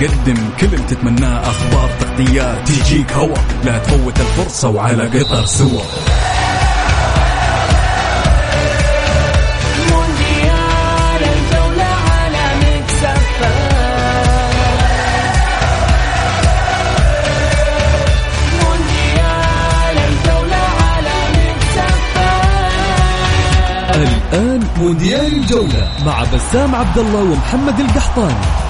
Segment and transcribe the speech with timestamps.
[0.00, 3.36] تقدم كل اللي تتمناه أخبار تغطيات تجيك هوا.
[3.64, 5.82] لا تفوت الفرصة وعلى قطر سوا.
[23.94, 28.69] الآن مونديال الجولة مع بسام عبد الله ومحمد القحطاني.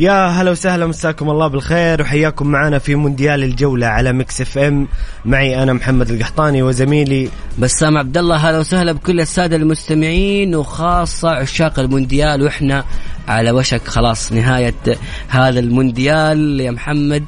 [0.00, 4.88] يا هلا وسهلا مساكم الله بالخير وحياكم معنا في مونديال الجولة على Mix FM.
[5.24, 7.28] معي أنا محمد القحطاني وزميلي.
[7.58, 12.84] بسام عبد الله هلا وسهلا بكل السادة المستمعين وخاصة عشاق المونديال وإحنا
[13.28, 14.74] على وشك خلاص نهاية
[15.28, 16.60] هذا المونديال.
[16.60, 17.24] يا محمد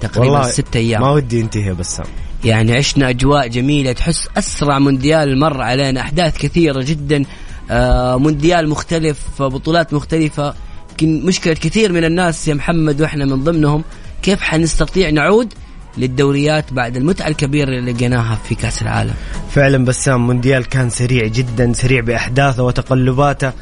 [0.00, 1.00] تقريبا ستة أيام.
[1.00, 2.06] ما ودي ينتهي بسام.
[2.44, 7.24] يعني عشنا أجواء جميلة تحس أسرع مونديال مر علينا أحداث كثيرة جدا.
[7.70, 10.46] آه، مونديال مختلف بطولات مختلفة.
[10.46, 13.84] يمكن مشكلة كثير من الناس يا محمد وإحنا من ضمنهم.
[14.22, 15.52] كيف حنستطيع نعود
[15.98, 19.14] للدوريات بعد المتعة الكبيرة اللي لقيناها في كأس العالم؟
[19.50, 23.52] فعلا بسام مونديال كان سريع جدا سريع بأحداثه وتقلباته.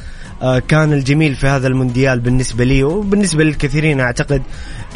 [0.69, 4.43] كان الجميل في هذا المونديال بالنسبة لي وبالنسبة للكثيرين أعتقد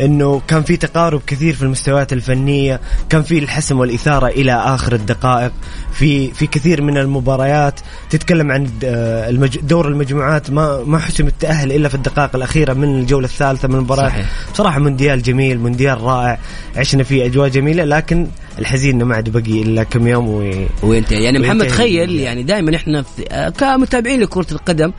[0.00, 5.52] أنه كان في تقارب كثير في المستويات الفنية كان في الحسم والإثارة إلى آخر الدقائق
[5.92, 7.80] في في كثير من المباريات
[8.10, 9.30] تتكلم عن آه،.
[9.62, 14.08] دور المجموعات ما ما حسم التأهل إلا في الدقائق الأخيرة من الجولة الثالثة من المباراة
[14.08, 14.26] صحيح.
[14.52, 16.38] بصراحة مونديال جميل مونديال رائع
[16.76, 18.26] عشنا فيه أجواء جميلة لكن
[18.58, 20.66] الحزين إنه ما عاد بقي إلا كم يوم و...
[20.82, 22.20] وانت يعني محمد وينتهي تخيل المونديال.
[22.20, 24.92] يعني دائما إحنا في آه، كمتابعين لكرة القدم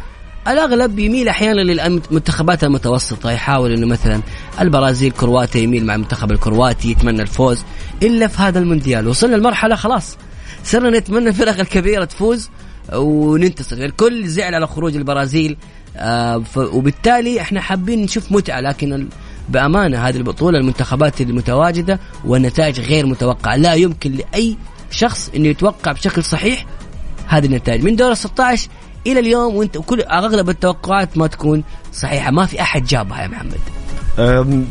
[0.48, 4.22] الأغلب يميل أحيانا للمنتخبات المتوسطة يحاول إنه مثلا
[4.62, 7.64] البرازيل كرواتيا يميل مع المنتخب الكرواتي يتمنى الفوز
[8.04, 9.08] إلا في هذا المونديال.
[9.08, 10.18] وصلنا لمرحلة خلاص
[10.64, 12.50] صرنا نتمنى الفرق الكبيرة تفوز
[12.94, 13.76] وننتصر.
[13.78, 15.58] الكل زعل على خروج البرازيل
[15.98, 19.08] آه، وبالتالي إحنا حابين نشوف متعة لكن
[19.50, 23.56] بأمانة هذه البطولة المنتخبات المتواجدة والنتائج غير متوقعة.
[23.56, 24.58] لا يمكن لأي
[24.92, 26.66] شخص إنه يتوقع بشكل صحيح
[27.28, 27.84] هذه النتائج.
[27.84, 28.70] من دور ال 16
[29.12, 31.64] إلى اليوم وأنت وكل أغلب التوقعات ما تكون
[31.94, 32.32] صحيحة.
[32.32, 33.60] ما في أحد جابها يا محمد.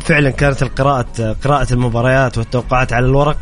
[0.01, 3.37] فعلا كانت القراءة قراءة المباريات والتوقعات على الورق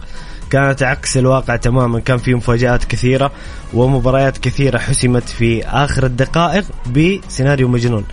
[0.51, 2.01] كانت عكس الواقع تماما.
[2.01, 3.33] كان في مفاجآت كثيرة
[3.75, 6.65] ومباريات كثيرة حسمت في آخر الدقائق
[6.97, 8.05] بسيناريو مجنون.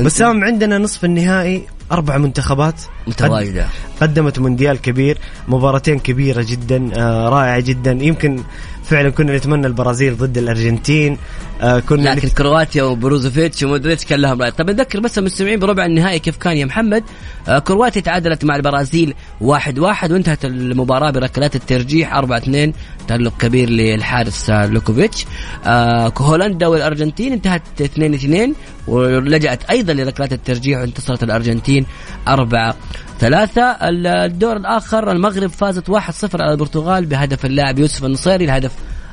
[0.00, 2.74] بسام عندنا نصف النهائي أربع منتخبات.
[3.06, 3.66] متواجدة.
[4.00, 5.18] قدمت مونديال كبير
[5.48, 7.92] مباراتين كبيرة جدا آه، رائعة جدا.
[7.92, 8.42] يمكن
[8.84, 11.18] فعلا كنا نتمنى البرازيل ضد الأرجنتين
[11.60, 14.50] آه، كنا لكن كرواتيا وبروزوفيتش ومودريتش كان لهم رأي.
[14.50, 17.04] طب نذكر بس المستمعين بربع النهائي كيف كان يا محمد؟
[17.48, 22.72] آه كرواتيا تعادلت مع البرازيل واحد واحد وانتهت المباراة بركلات الترجيح أربعة اثنين
[23.08, 25.26] تألق كبير للحارس لوكوفيتش.
[25.66, 28.54] آه هولندا والأرجنتين انتهت اثنين اثنين
[28.86, 31.86] ولجأت أيضا لركلات الترجيح وانتصرت الأرجنتين
[32.28, 32.74] أربعة
[33.20, 38.72] ثلاثة الدور الآخر المغرب فازت 1-0 على البرتغال بهدف اللاعب يوسف النصيري الهدف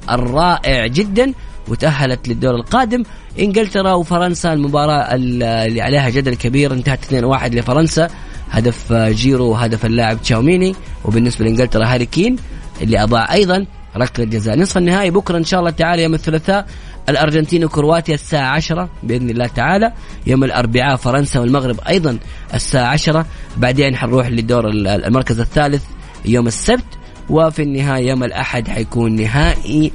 [0.10, 1.34] الرائع جدا
[1.68, 3.04] وتأهلت للدور القادم.
[3.40, 8.10] إنجلترا وفرنسا المباراة اللي عليها جدل كبير انتهت 2-1 لفرنسا.
[8.52, 10.76] هدف جيرو وهدف اللاعب تشاوميني.
[11.06, 12.36] وبالنسبة لإنجلترا هاري كين
[12.82, 13.66] اللي أضاع أيضا
[13.98, 14.60] ركلة جزاء.
[14.60, 16.66] نصف النهائي بكرة إن شاء الله تعالى يوم الثلاثاء.
[17.10, 19.92] الأرجنتين وكرواتيا الساعة 10 بإذن الله تعالى
[20.28, 22.18] يوم الأربعاء فرنسا والمغرب أيضا
[22.54, 23.26] الساعة 10
[23.58, 25.84] بعدين حنروح للدور ال- المركز الثالث
[26.26, 26.86] يوم السبت
[27.30, 29.92] وفي النهاية يوم الأحد حيكون نهائي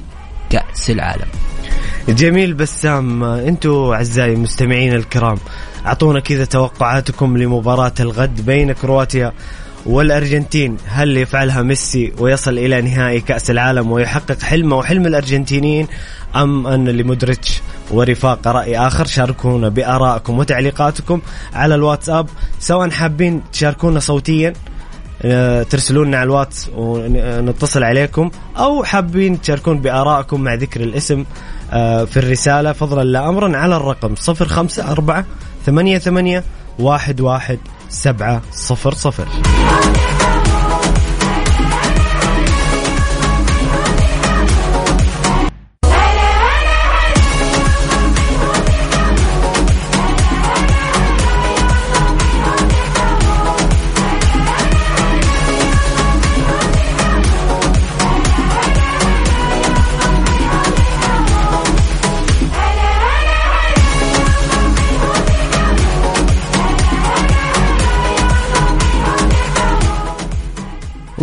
[0.50, 1.26] كأس العالم.
[2.08, 5.36] جميل بسام أنتم أعزائي المستمعين الكرام
[5.86, 9.32] أعطونا كذا توقعاتكم لمباراة الغد بين كرواتيا
[9.86, 10.76] والأرجنتين.
[10.88, 15.86] هل يفعلها ميسي ويصل إلى نهائي كأس العالم ويحقق حلمه وحلم الأرجنتينيين
[16.42, 19.06] أم أن لمودريتش ورفاق رأي آخر.
[19.06, 21.20] شاركونا بارائكم وتعليقاتكم
[21.54, 22.26] على الواتساب
[22.60, 24.52] سواء حابين تشاركونا صوتيا
[25.22, 31.24] آه، ترسلون لنا على الواتس ونتصل عليكم أو حابين تشاركون بارائكم مع ذكر الاسم
[31.72, 35.24] آه، في الرسالة فضلا لا امرا على الرقم 054
[35.66, 36.42] 88
[36.80, 37.58] 11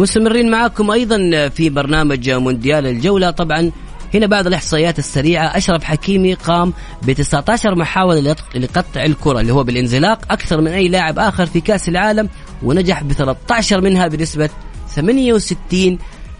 [0.04, 3.32] مستمرين معاكم أيضا في برنامج مونديال الجولة.
[3.32, 3.72] طبعا
[4.14, 5.58] هنا بعض الإحصائيات السريعة.
[5.58, 6.74] أشرف حكيمي قام
[7.04, 10.32] ب 19 محاوله لقطع الكرة اللي هو بالانزلاق.
[10.32, 12.30] أكثر من أي لاعب آخر في كأس العالم
[12.64, 14.50] ونجح ب 13 منها بنسبة
[14.96, 15.98] 68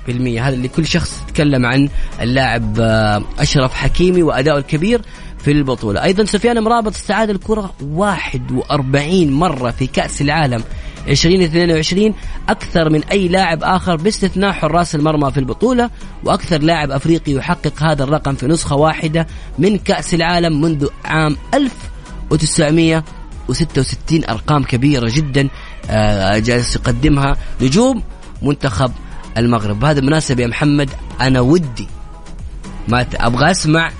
[0.08, 0.48] بالمية.
[0.48, 1.90] هذا اللي كل شخص يتكلم عن
[2.22, 5.02] اللاعب آه، أشرف حكيمي وأداؤه الكبير.
[5.44, 6.04] في البطولة.
[6.04, 10.64] أيضا سفيان مرابط استعاد الكرة 41 مرة في كأس العالم
[11.08, 12.14] 2022
[12.50, 15.90] أكثر من أي لاعب آخر باستثناء حراس المرمى في البطولة
[16.24, 19.28] وأكثر لاعب أفريقي يحقق هذا الرقم في نسخة واحدة
[19.60, 25.50] من كأس العالم منذ عام 1966 أرقام كبيرة جدا
[25.90, 28.04] آه، جالس يقدمها نجوم
[28.42, 28.92] منتخب
[29.38, 29.80] المغرب.
[29.80, 30.90] بهذا المناسبة يا محمد
[31.22, 31.88] أنا ودي
[32.88, 33.92] ما أبغى أسمع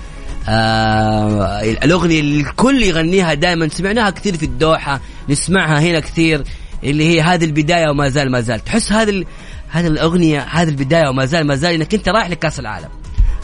[0.48, 6.44] آه الأغنية اللي الكل يغنيها دائما سمعناها كثير في الدوحة نسمعها هنا كثير
[6.84, 8.64] اللي هي هذه البداية وما زال ما زال.
[8.64, 9.24] تحس هذه
[9.70, 12.88] هذه الأغنية هذه البداية وما زال ما زال إنك أنت رايح لكأس العالم.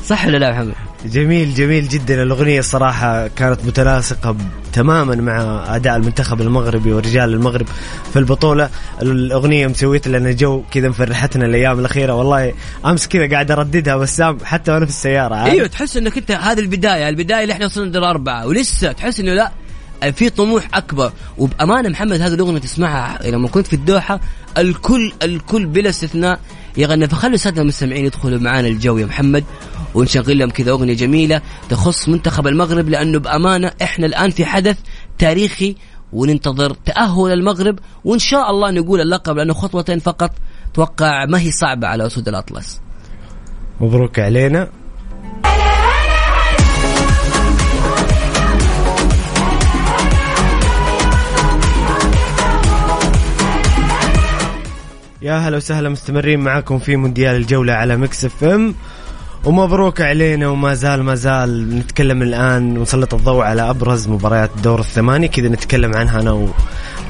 [0.04, 2.22] صح ولا لا محمد؟ جميل جميل جدا.
[2.22, 4.36] الأغنية الصراحة كانت متناسقة
[4.72, 7.66] تماما مع أداء المنتخب المغربي ورجال المغرب
[8.12, 8.70] في البطولة.
[9.02, 12.14] الأغنية مسويت لنا جو كذا مفرحتنا الأيام الأخيرة.
[12.14, 12.52] والله
[12.86, 17.08] أمس كذا قاعد أرددها بسام حتى وأنا في السيارة؟ أيوه تحس إنك أنت هذه البداية
[17.08, 19.52] البداية اللي إحنا وصلنا دور اربعه ولسه تحس إنه لا
[20.12, 21.12] في طموح أكبر.
[21.38, 24.20] وبأمانة محمد هذه الأغنية تسمعها لما كنت في الدوحة.
[24.58, 26.40] الكل الكل بلا استثناء.
[26.76, 27.08] يغني.
[27.08, 29.44] فخلوا الساده المستمعين يدخلوا معانا الجو يا محمد
[29.94, 34.78] ونشغل لهم كذا أغنية جميلة تخص منتخب المغرب لأنه بأمانة إحنا الآن في حدث
[35.18, 35.76] تاريخي
[36.12, 40.30] وننتظر تأهل المغرب وإن شاء الله نقول اللقب لأنه خطوتين فقط
[40.74, 42.80] توقع ما هي صعبة على أسود الأطلس.
[43.80, 44.79] مبروك علينا.
[55.22, 58.74] يا هلا وسهلا مستمرين معاكم في مونديال الجولة على Mix FM.
[59.44, 65.28] ومبروك علينا وما زال ما زال نتكلم الآن ونسلط الضوء على أبرز مباريات الدور الثمانية
[65.28, 66.50] كذا نتكلم عنها أنا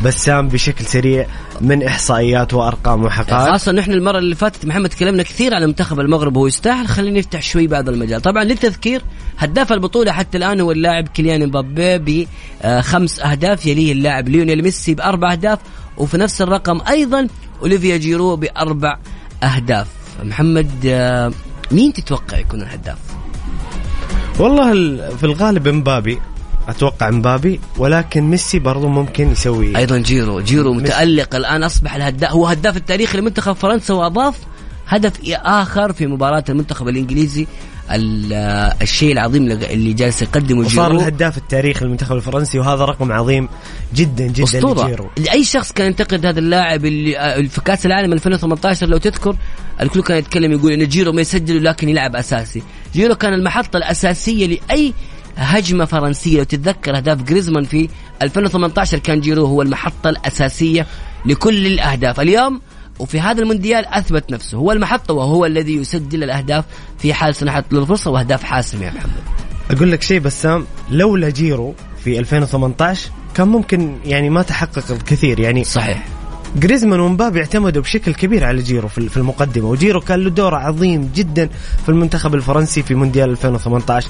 [0.02, 1.26] وبسام بشكل سريع
[1.60, 3.50] من إحصائيات وأرقام وحقائق.
[3.52, 6.88] خاصة نحن المرة اللي فاتت محمد تكلمنا كثير عن منتخب المغرب وهو يستاهل.
[6.88, 8.22] خلينا نفتح شوي بعض المجال.
[8.22, 9.02] طبعا للتذكير
[9.38, 12.28] هداف البطولة حتى الآن هو اللاعب كيليان مبابي
[12.64, 15.58] بخمس أهداف يليه اللاعب ليونيل ميسي بأربع أهداف
[15.96, 17.28] وفي نفس الرقم أيضا
[17.62, 18.98] أوليفييه جيرو بأربع
[19.42, 19.86] أهداف.
[20.24, 21.32] محمد آه،
[21.72, 22.98] مين تتوقع يكون الهداف؟
[24.38, 26.20] والله ال- في الغالب مبابي.
[26.68, 30.40] أتوقع مبابي ولكن ميسي برضو ممكن يسوي أيضا جيرو.
[30.40, 34.36] جيرو متألق الآن أصبح الهداف هو هداف التاريخي لمنتخب فرنسا وأضاف
[34.88, 37.48] هدف آخر في مباراة المنتخب الإنجليزي ال-
[37.92, 41.00] الشيء العظيم اللي جالس يقدمه وصار جيرو.
[41.00, 43.48] الهداف التاريخي للمنتخب الفرنسي وهذا رقم عظيم
[43.94, 44.84] جدا جدا أسطورة.
[44.84, 45.10] لجيرو.
[45.18, 49.36] لأي شخص كان ينتقد هذا اللاعب اللي آه، في كأس العالم 2018 لو تذكر
[49.80, 52.62] الكل كان يتكلم يقول إن جيرو ما يسجل لكن يلعب أساسي.
[52.94, 54.94] جيرو كان المحطة الأساسية لأي
[55.36, 56.38] هجمة فرنسية.
[56.38, 57.88] لو تتذكر أهداف جريزمان في
[58.22, 60.86] 2018 كان جيرو هو المحطة الأساسية
[61.26, 62.20] لكل الأهداف.
[62.20, 62.60] اليوم
[63.00, 64.58] وفي هذا المونديال أثبت نفسه.
[64.58, 66.64] هو المحطة وهو الذي يسجل الأهداف
[66.98, 69.10] في حال سنحت له الفرصة وأهداف حاسمة يا محمد.
[69.70, 75.40] أقول لك شيء بسام لولا جيرو في 2018 كان ممكن يعني ما تحقق الكثير.
[75.40, 76.06] يعني صحيح.
[76.56, 81.10] جريزمان ومبابي اعتمدوا بشكل كبير على جيرو في في المقدمة وجيرو كان له دور عظيم
[81.14, 81.48] جدا
[81.82, 84.08] في المنتخب الفرنسي في مونديال 2018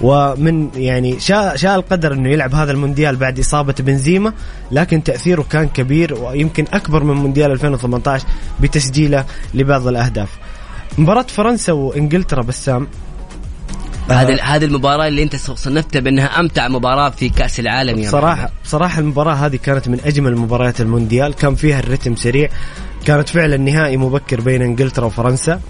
[0.00, 4.32] ومن يعني شاء شاء القدر إنه يلعب هذا المونديال بعد إصابة بنزيما
[4.70, 8.26] لكن تأثيره كان كبير ويمكن أكبر من مونديال 2018
[8.60, 10.28] بتسجيله لبعض الأهداف.
[10.98, 12.88] مباراة فرنسا وإنجلترا بسام
[14.10, 18.50] هذه هذه المباراة اللي أنت صنفتها بأنها أمتع مباراة في كأس العالم يا صراحة محمد.
[18.64, 22.48] بصراحة المباراة هذه كانت من أجمل مباريات المونديال كان فيها الرتم سريع
[23.04, 25.60] كانت فعلا نهائي مبكر بين إنجلترا وفرنسا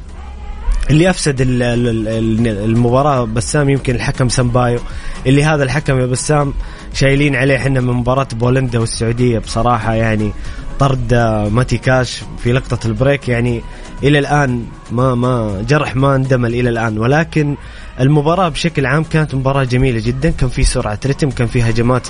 [0.91, 4.81] اللي أفسد ال- ال- ال- المباراة بسام يمكن الحكم سامبايو.
[5.27, 6.55] اللي هذا الحكم يا بسام
[6.95, 9.39] شايلين عليه إحنا من مباراة بولندا والسعودية.
[9.39, 10.33] بصراحة يعني
[10.79, 11.15] طرد
[11.53, 13.29] ماتي كاش في لقطة ال break.
[13.29, 13.63] يعني
[14.03, 16.99] إلى الآن ما ما جرح ما اندمل إلى الآن.
[16.99, 17.57] ولكن
[18.01, 20.31] المباراة بشكل عام كانت مباراة جميلة جدا.
[20.31, 22.07] كان في سرعة رتم كان في هجمات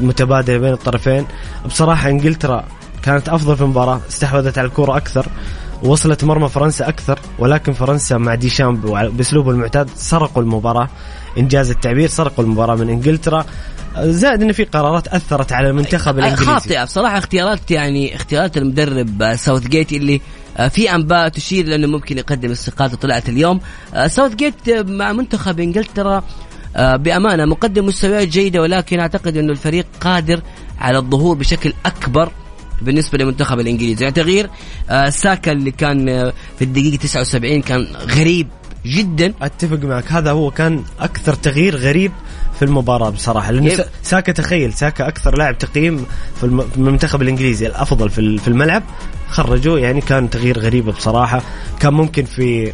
[0.00, 1.26] متبادلة بين الطرفين.
[1.66, 2.64] بصراحة إنجلترا
[3.02, 5.26] كانت أفضل في المباراة استحوذت على الكرة أكثر.
[5.82, 10.88] وصلت مرمى فرنسا أكثر ولكن فرنسا مع ديشامب بأسلوبه المعتاد سرقوا المباراة.
[11.38, 13.44] إن جاز التعبير سرقوا المباراة من إنجلترا.
[13.98, 16.44] زائد إن في قرارات أثرت على المنتخب الإنجليزي.
[16.44, 16.84] خاطئة.
[16.84, 20.20] بصراحة اختيارات يعني اختيارات المدرب آه، ساوث جيت اللي
[20.56, 23.60] آه، في أنباء تشير لأنه ممكن يقدم استقالته طلعت اليوم.
[23.94, 26.24] آه، ساوث جيت مع منتخب إنجلترا
[26.76, 30.42] بأمانة مقدم مستويات جيدة ولكن أعتقد أنه الفريق قادر
[30.78, 32.32] على الظهور بشكل أكبر.
[32.82, 34.02] بالنسبة للمنتخب الإنجليزي.
[34.04, 34.50] يعني تغيير
[35.08, 36.06] ساكا اللي كان
[36.58, 38.48] في الدقيقة 79 كان غريب
[38.86, 39.32] جدا.
[39.42, 40.12] أتفق معك.
[40.12, 42.12] هذا هو كان أكثر تغيير غريب
[42.58, 43.50] في المباراة بصراحة.
[43.52, 43.84] لأنه Yep.
[44.02, 46.06] ساكا تخيل ساكا أكثر لاعب تقييم
[46.36, 48.82] في الم- في المنتخب الإنجليزي الأفضل في ال- في الملعب.
[49.28, 51.42] خرجوه يعني كان تغيير غريب بصراحة.
[51.80, 52.72] كان ممكن في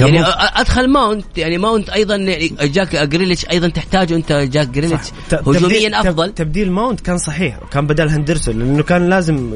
[0.00, 0.22] يعني
[0.60, 2.16] أدخل ماونت يعني ماونت أيضا
[2.62, 5.06] جاك جريليتش أيضا تحتاجه أنت جاك جريليتش.
[5.32, 6.32] هجوميا أفضل.
[6.34, 9.50] تبديل ماونت كان صحيح كان بدل هندرسون لأنه كان لازم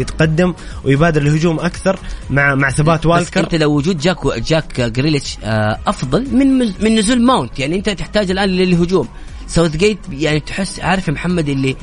[0.00, 1.98] يتقدم ويبادر الهجوم أكثر
[2.30, 3.40] مع مع ثبات بس ووكر.
[3.40, 7.58] أنت لو وجود جاك جاك جريليتش آه، أفضل من من نزول ماونت.
[7.58, 9.08] يعني أنت تحتاج الآن للهجوم.
[9.46, 11.76] ساوث جيت يعني تحس عارف يا محمد اللي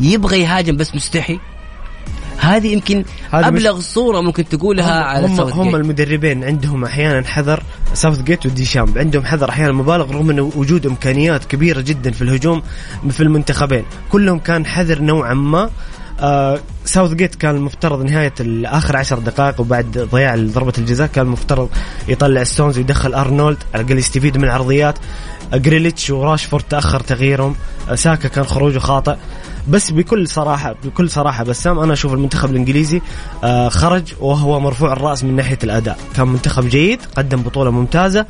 [0.00, 1.38] يبغى يهاجم بس مستحي؟
[2.40, 5.74] هذه يمكن أبلغ صورة ممكن تقولها على هم, ساوث هم جيت.
[5.74, 7.62] المدربين عندهم أحيانا حذر
[7.94, 12.62] ساوث جيت وديشامب عندهم حذر أحيانا مبالغ رغم انه وجود إمكانيات كبيرة جدا في الهجوم
[13.10, 13.84] في المنتخبين.
[14.10, 15.70] كلهم كان حذر نوعا ما.
[16.20, 21.68] آه ساوث جيت كان المفترض نهاية اخر عشر دقائق وبعد ضياع ضربة الجزاء كان المفترض
[22.08, 24.98] يطلع ستونز ويدخل ارنولد على الأقل يستفيد من العرضيات.
[25.52, 27.54] آه، جريليتش وراشفورد تأخر تغييرهم.
[27.90, 29.16] آه ساكا كان خروجه خاطئ.
[29.68, 33.02] بس بكل صراحة بكل صراحة بسام أنا أشوف المنتخب الإنجليزي
[33.44, 35.98] آه خرج وهو مرفوع الرأس من ناحية الأداء.
[36.16, 38.26] كان منتخب جيد قدم بطولة ممتازة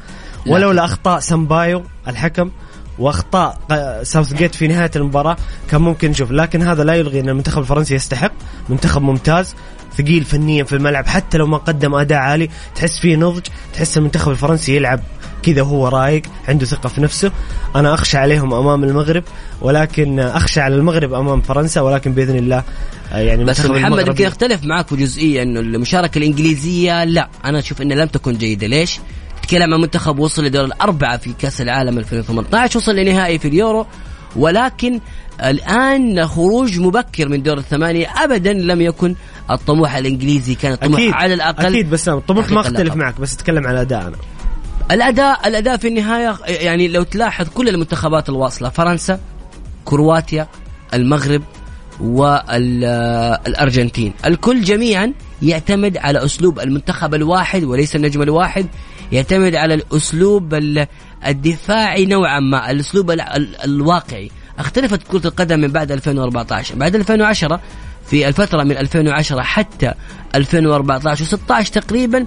[0.46, 2.50] ولولا أخطاء سامبايو الحكم
[2.98, 5.36] وأخطاء ق- ساوث جيت في نهاية المباراة
[5.70, 6.30] كان ممكن نشوف.
[6.30, 8.32] لكن هذا لا يلغي أن المنتخب الفرنسي يستحق
[8.68, 9.54] منتخب ممتاز.
[9.98, 11.06] ثقيل فنيا في الملعب.
[11.06, 15.00] حتى لو ما قدم أداء عالي تحس فيه نضج تحس المنتخب الفرنسي يلعب
[15.42, 17.32] كذا وهو رايق عنده ثقة في نفسه.
[17.76, 19.24] أنا أخشى عليهم أمام المغرب
[19.60, 22.64] ولكن أخشى على المغرب أمام فرنسا ولكن بإذن الله
[23.12, 27.28] آه، يعني بس محمد يمكن اختلف معك في جزئية إنه المشاركة الإنجليزية لا.
[27.44, 28.66] أنا أشوف انها لم تكن جيدة.
[28.66, 29.00] ليش؟
[29.42, 33.86] تتكلم عن منتخب وصل لدور الأربعة في كأس العالم 2018 وصل لنهائي في اليورو.
[34.36, 35.00] ولكن
[35.44, 39.14] الآن خروج مبكر من دور الثمانية ابدا لم يكن
[39.50, 42.94] الطموح الإنجليزي كان الطموح أكيد على الأقل أكيد بس الطموح ما أختلف.
[42.94, 44.16] معك بس أتكلم على أداء أنا
[44.90, 49.20] الأداء الأداء في النهاية يعني لو تلاحظ كل المنتخبات الواصلة فرنسا
[49.84, 50.48] كرواتيا
[50.94, 51.42] المغرب
[52.00, 58.66] والأرجنتين الكل جميعا يعتمد على أسلوب المنتخب الواحد وليس النجم الواحد
[59.12, 60.86] يعتمد على الأسلوب ال-
[61.26, 64.30] الدفاعي نوعا ما الأسلوب ال- ال- الواقعي.
[64.58, 67.60] اختلفت كرة القدم من بعد 2014 بعد 2010
[68.06, 69.92] في الفترة من 2010 حتى
[70.34, 72.26] 2014 و16 تقريبا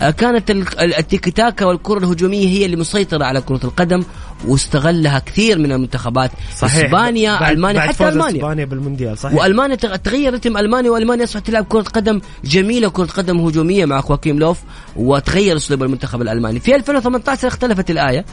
[0.00, 4.02] كانت ال- ال- التيكي تاكا والكرة الهجومية هي اللي مسيطرة على كرة القدم
[4.48, 6.30] واستغلها كثير من المنتخبات.
[6.62, 8.38] إسبانيا بعد ألمانيا بعد حتى ألمانيا.
[8.40, 9.34] إسبانيا بالمونديال صحيح.
[9.34, 14.00] وألمانيا تغ- تغير رتم ألمانيا وألمانيا اصبحت تلعب كرة قدم جميلة كرة قدم هجومية مع
[14.00, 14.58] كواكيم لوف
[14.96, 16.60] وتغير أسلوب المنتخب الألماني.
[16.60, 18.24] في 2018 اختلفت الآية.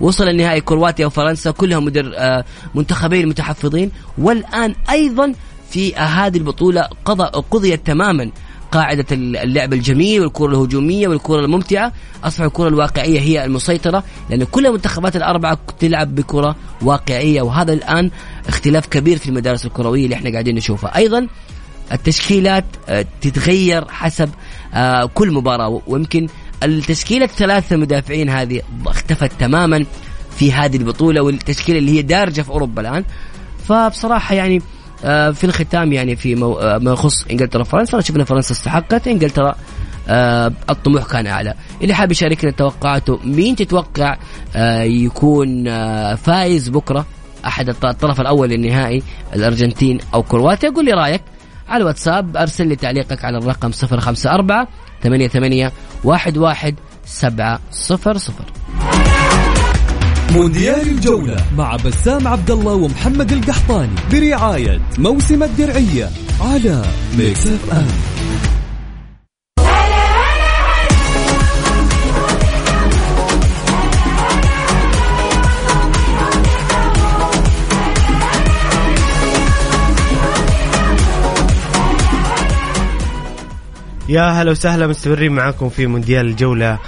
[0.00, 3.90] وصل النهائي كرواتيا وفرنسا كلها مدر آه، منتخبين متحفظين.
[4.18, 5.32] والآن أيضا
[5.70, 8.30] في هذه البطولة قضى قضيت تماما
[8.72, 11.92] قاعدة اللعب الجميل والكرة الهجومية والكرة الممتعة.
[12.24, 18.10] أصبح الكرة الواقعية هي المسيطرة لأن كل المنتخبات الأربعة تلعب بكرة واقعية وهذا الآن
[18.48, 20.96] اختلاف كبير في المدارس الكروية اللي إحنا قاعدين نشوفها.
[20.96, 21.26] أيضا
[21.92, 24.30] التشكيلات آه، تتغير حسب
[24.74, 26.26] آه، كل مباراة ويمكن
[26.62, 29.86] التشكيلة الثلاثة مدافعين هذه اختفت تماما
[30.36, 33.04] في هذه البطولة والتشكيلة اللي هي دارجة في أوروبا الآن.
[33.68, 34.62] فبصراحة يعني
[35.32, 39.54] في الختام يعني في آه، ما يخص إنجلترا وفرنسا شفنا فرنسا استحقت إنجلترا
[40.08, 41.54] آه، الطموح كان أعلى.
[41.82, 44.16] اللي حاب يشاركنا توقعاته مين تتوقع
[44.56, 47.06] آه، يكون آه، فايز بكرة؟
[47.46, 49.02] أحد الط- الطرف الأول للنهائي
[49.34, 51.22] الأرجنتين أو كرواتيا؟ قول لي رأيك
[51.68, 54.66] على الواتساب أرسل لي تعليقك على الرقم 054
[55.02, 55.70] 88
[56.06, 57.58] 11 700
[60.34, 66.08] مونديال الجولة مع بسام عبد الله ومحمد القحطاني برعاية موسم الدرعية
[66.40, 66.84] على
[67.18, 67.86] Mix FM
[84.08, 86.78] يا هلا وسهلا مستمرين معاكم في مونديال الجولة.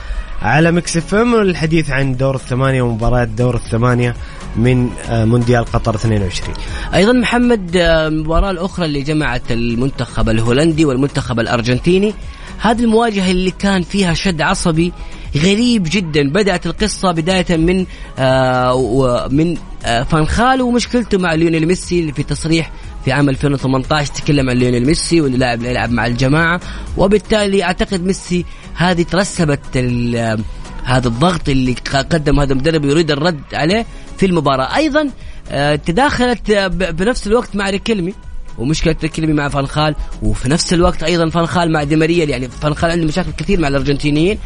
[0.43, 4.15] على Mix FM الحديث عن دور الثمانية ومباراة دور الثمانية
[4.57, 6.55] من آه، مونديال قطر 22
[6.95, 12.15] أيضا محمد آه، المباراه الأخرى اللي جمعت المنتخب الهولندي والمنتخب الأرجنتيني.
[12.59, 14.93] هذه المواجهة اللي كان فيها شد عصبي
[15.37, 16.31] غريب جدا.
[16.31, 17.87] بدأت القصة بداية من
[18.19, 22.71] آه ومن آه فانخال ومشكلته مع ليونيل ميسي في تصريح
[23.05, 26.61] في عام 2018 تكلم عن ليونيل ميسي وانه لاعب لا يلعب مع الجماعة
[26.97, 28.45] وبالتالي أعتقد ميسي
[28.75, 29.77] هذه ترسبت
[30.85, 31.77] هذا الضغط اللي
[32.11, 33.87] قدم هذا المدرب يريد الرد عليه
[34.19, 34.77] في المباراة.
[34.77, 35.11] أيضا
[35.51, 38.15] آه، تداخلت بنفس الوقت مع ريكيلمي
[38.59, 43.31] ومشكلة ريكيلمي مع فانخال وفي نفس الوقت أيضا فانخال مع ديماريا يعني فانخال عنده مشاكل
[43.31, 44.39] كثير مع الأرجنتينيين.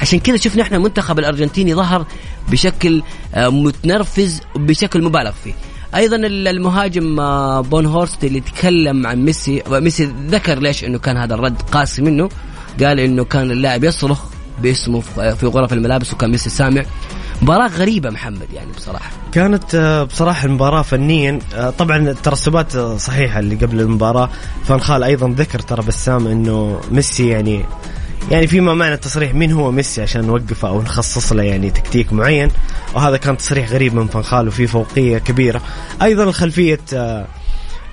[0.00, 2.06] عشان كذا شفنا إحنا المنتخب الأرجنتيني ظهر
[2.48, 3.02] بشكل
[3.34, 5.54] آه، متنرفز بشكل مبالغ فيه.
[5.96, 11.34] أيضا ال- المهاجم آه، فيغهورست اللي تكلم عن ميسي وميسي ذكر ليش إنه كان هذا
[11.34, 12.28] الرد قاسي منه.
[12.84, 14.24] قال إنه كان اللاعب يصرخ
[14.62, 16.82] باسمه في في غرف الملابس وكان ميسي سامع.
[17.42, 19.10] مباراة غريبة محمد يعني بصراحة.
[19.32, 24.30] كانت آه، بصراحة المباراة فنيا آه، طبعا الترسبات آه، صحيحة اللي قبل المباراة.
[24.64, 27.64] فانخال أيضا ذكر ترى بسام أنه ميسي يعني
[28.30, 32.50] يعني فيما معنى التصريح مين هو ميسي عشان نوقفه أو نخصص له يعني تكتيك معين؟
[32.94, 35.60] وهذا كان تصريح غريب من فانخال وفي فوقية كبيرة.
[36.02, 37.26] أيضا خلفية آه،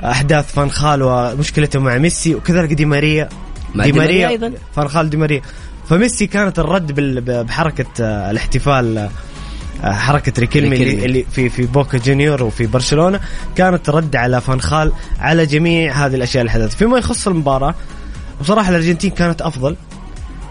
[0.04, 3.30] أحداث فانخال ومشكلته مع ميسي وكذلك دي ماريا.
[3.76, 4.54] دي دي ماريا أيضاً.
[4.76, 5.42] فانخال دي ماريا.
[5.90, 6.96] فميسي كانت الرد
[7.30, 9.10] بحركة آه، الاحتفال
[9.84, 10.76] آه، حركة ريكيلمي.
[10.76, 13.20] اللي, اللي في في بوكا جونيور وفي برشلونة.
[13.56, 16.78] كانت رد على فانخال على جميع هذه الأشياء اللي حدثت.
[16.78, 17.76] فيما يخص المباراة
[18.42, 19.76] بصراحة الأرجنتين كانت أفضل.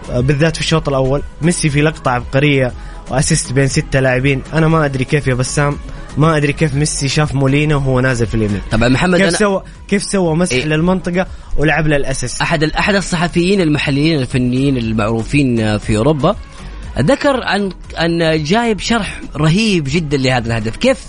[0.09, 1.23] بالذات في الشوط الأول.
[1.41, 2.73] ميسي في لقطة عبقرية
[3.09, 4.41] و assist بين ستة لاعبين.
[4.53, 5.77] أنا ما أدري كيف يا بسام.
[6.17, 8.61] ما أدري كيف ميسي شاف مولينا وهو نازل في اليمين.
[8.71, 10.65] طبعا محمد كيف أنا سوى كيف سوى مسح إيه.
[10.65, 16.35] للمنطقة ولعب له ال assist احد أحد الصحفيين المحليين الفنيين المعروفين في أوروبا
[16.99, 20.75] ذكر عن أن جايب شرح رهيب جدا لهذا الهدف.
[20.77, 20.99] كيف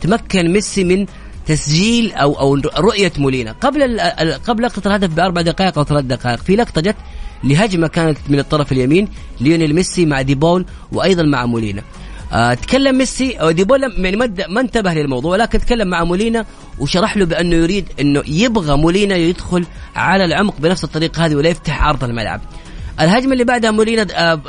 [0.00, 1.06] تمكن ميسي من
[1.46, 4.00] تسجيل أو أو رؤية مولينا قبل
[4.46, 6.96] قبل لقطة الهدف بأربع دقائق أو ثلاث دقائق في لقطة جت
[7.44, 9.08] لهجمه كانت من الطرف اليمين
[9.40, 11.82] ليونيل ميسي مع ديبول وأيضا مع مولينا.
[12.32, 14.16] آه تكلم ميسي أو ديبول يعني
[14.48, 16.46] ما انتبه للموضوع ولكن تكلم مع مولينا
[16.78, 21.82] وشرح له بأنه يريد إنه يبغى مولينا يدخل على العمق بنفس الطريقة هذه ولا يفتح
[21.82, 22.40] عرض الملعب.
[23.00, 24.40] الهجمة اللي بعدها مولينا آه،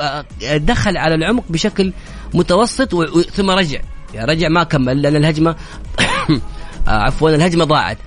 [0.43, 1.93] آه، دخل على العمق بشكل
[2.33, 2.95] متوسط
[3.33, 3.79] ثم رجع.
[4.13, 5.55] يعني رجع ما كمل لأن الهجمه
[6.87, 7.97] عفوا الهجمة ضاعت.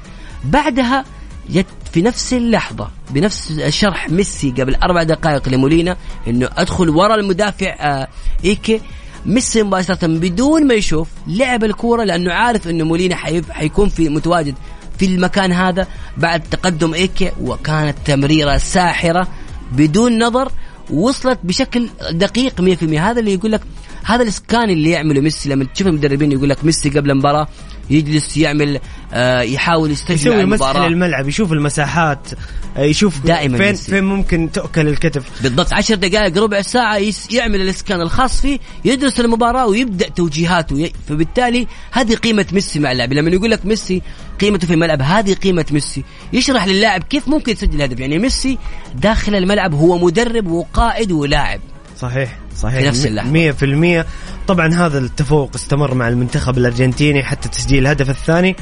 [0.44, 1.04] بعدها
[1.52, 5.96] جت في نفس اللحظة بنفس شرح ميسي قبل أربع دقائق لمولينا
[6.28, 8.08] إنه أدخل ورا المدافع آه
[8.44, 8.80] إيكي.
[9.26, 13.16] ميسي مباشرة بدون ما يشوف لعب الكورة لأنه عارف إنه مولينا
[13.50, 14.54] حيكون في متواجد
[14.98, 15.86] في المكان هذا
[16.16, 19.28] بعد تقدم إيكي وكانت تمريرة ساحرة
[19.72, 20.52] بدون نظر
[20.90, 23.60] وصلت بشكل دقيق 100% هذا اللي يقول لك
[24.04, 27.48] هذا الإسكان اللي يعمله ميسي لما تشوف المدربين يقول لك ميسي قبل المباراة
[27.90, 28.80] يجلس يعمل
[29.12, 30.88] آه يحاول يستجمع يسوي مسح المباراة.
[30.88, 32.28] للملعب يشوف المساحات
[32.76, 33.90] آه، يشوف دائماً فين ميسي.
[33.90, 35.42] فين ممكن تؤكل الكتف.
[35.42, 35.74] بالضبط.
[35.74, 37.00] عشر دقائق ربع ساعة
[37.30, 40.90] يعمل الإسكان الخاص فيه يدرس المباراة ويبدأ توجيهاته.
[41.08, 43.12] فبالتالي هذه قيمة ميسي مع اللاعب.
[43.12, 44.02] لما يقول لك ميسي
[44.40, 46.04] قيمته في الملعب هذه قيمة ميسي.
[46.32, 48.00] يشرح للاعب كيف ممكن يسجل هدف.
[48.00, 48.58] يعني ميسي
[48.94, 51.60] داخل الملعب هو مدرب وقائد ولاعب.
[52.00, 52.78] صحيح صحيح.
[52.78, 53.30] في نفس اللحظة.
[53.30, 54.06] مية في المية.
[54.48, 58.56] طبعا هذا التفوق استمر مع المنتخب الأرجنتيني حتى تسجيل الهدف الثاني.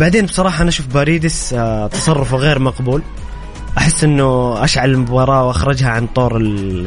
[0.00, 3.02] بعدين بصراحة أنا أشوف باريدس آه، تصرفه غير مقبول.
[3.78, 6.42] أحس أنه أشعل المباراة وأخرجها عن طور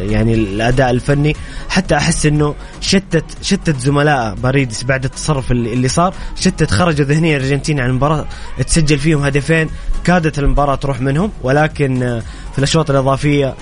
[0.09, 1.35] يعني الأداء الفني.
[1.69, 6.13] حتى أحس أنه شتت شتت زملاء باريدس بعد التصرف اللي, صار.
[6.35, 8.25] شتت خرجوا ذهنيا الأرجنتين عن المباراة
[8.67, 9.69] تسجل فيهم هدفين
[10.03, 11.31] كادت المباراة تروح منهم.
[11.43, 12.19] ولكن آه،
[12.51, 13.55] في الأشواط الإضافية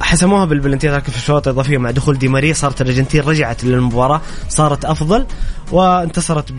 [0.00, 4.84] حسموها بالبلنتيات لكن في الشوط الإضافية مع دخول دي ماريا صارت الأرجنتين رجعت للمباراة صارت
[4.84, 5.26] أفضل
[5.72, 6.52] وانتصرت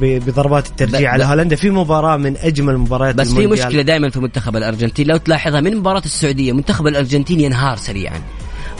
[0.00, 1.56] بضربات الترجيح على هولندا.
[1.56, 3.66] في مباراة من أجمل مباريات بس في المونديال.
[3.66, 5.06] مشكلة دائما في منتخب الأرجنتين.
[5.06, 8.20] لو تلاحظها من مباراة السعودية منتخب الأرجنتين ينهار سريعا.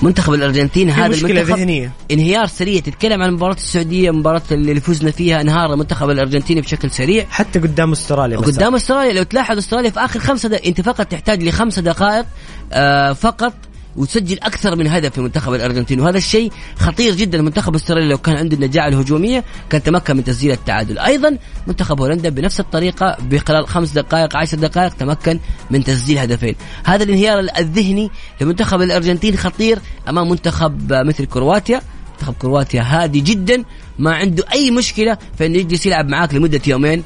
[0.02, 1.92] منتخب الأرجنتين في هذا المنتخب ذهنية.
[2.11, 2.80] انهيار سريع.
[2.80, 7.26] تتكلم عن مباراة السعودية مباراة اللي فزنا فيها انهار المنتخب الأرجنتيني بشكل سريع.
[7.30, 8.57] حتى قدام أستراليا بس.
[8.57, 12.26] قدام أستراليا لو تلاحظ أستراليا في آخر خمسة دقائق انت فقط تحتاج لخمسة دقائق
[12.72, 13.52] آه فقط
[13.96, 16.00] وتسجل أكثر من هدف في منتخب الأرجنتين.
[16.00, 17.42] وهذا الشيء خطير جدا.
[17.42, 20.98] منتخب استراليا لو كان عنده النجاعة الهجومية كان تمكن من تسجيل التعادل.
[20.98, 26.54] أيضا منتخب هولندا بنفس الطريقة بخلال خمس دقائق عشر دقائق تمكن من تسجيل هدفين.
[26.85, 29.78] هذا الانهيار الذهني لمنتخب الأرجنتين خطير
[30.09, 31.80] أمام منتخب مثل كرواتيا.
[32.12, 33.64] منتخب كرواتيا هادي جدا
[33.98, 37.02] ما عنده أي مشكلة في انه يجلس يلعب معاك لمدة يومين.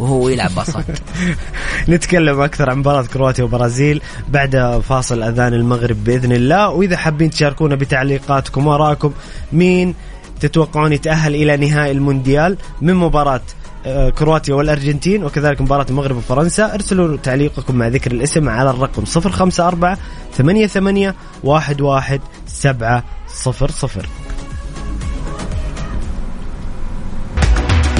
[0.00, 0.84] وهو يلعب باصات
[1.88, 6.68] نتكلم أكثر عن مباراة كرواتيا وبرازيل بعد فاصل أذان المغرب بإذن الله.
[6.68, 9.12] وإذا حابين تشاركونا بتعليقاتكم وارائكم
[9.52, 9.94] مين
[10.40, 13.40] تتوقعون يتأهل إلى نهائي المونديال من مباراة
[13.86, 19.96] آه، كرواتيا والأرجنتين وكذلك مباراة المغرب وفرنسا؟ ارسلوا تعليقكم مع ذكر الاسم على الرقم 054
[20.32, 24.29] 88 11 700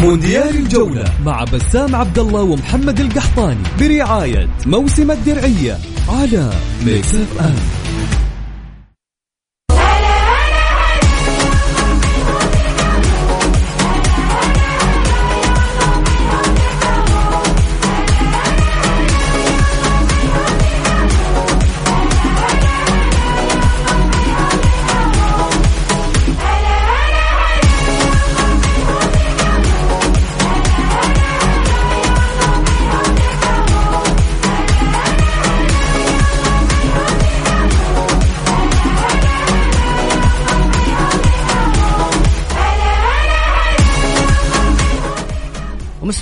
[0.01, 6.51] مونديال الجولة مع بسام عبد الله ومحمد القحطاني برعاية موسم الدرعية على
[6.87, 7.55] Mix FM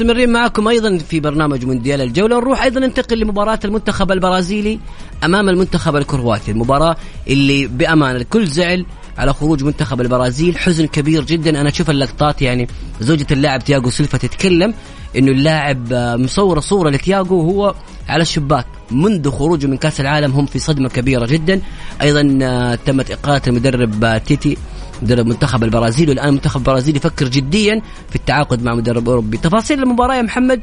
[0.00, 2.36] ومستمرين معكم أيضا في برنامج مونديال الجولة.
[2.36, 4.78] نروح أيضا ننتقل لمباراة المنتخب البرازيلي
[5.24, 6.50] أمام المنتخب الكرواتي.
[6.50, 6.96] المباراة
[7.28, 8.86] اللي بامانه الكل زعل
[9.18, 10.58] على خروج منتخب البرازيل.
[10.58, 11.60] حزن كبير جدا.
[11.60, 12.68] أنا أشوف اللقطات يعني
[13.00, 14.74] زوجة اللاعب تياغو سيلفا تتكلم
[15.16, 17.74] إنه اللاعب مصوره صورة لتياغو وهو
[18.08, 20.32] على الشباك منذ خروجه من كأس العالم.
[20.32, 21.60] هم في صدمة كبيرة جدا.
[22.02, 24.56] أيضا آه، تمت إقالة المدرب آه، تيتي.
[25.02, 26.08] مدرب منتخب البرازيل.
[26.08, 29.36] والآن المنتخب البرازيلي يفكر جديا في التعاقد مع مدرب أوروبي.
[29.36, 30.60] تفاصيل المباراة يا محمد.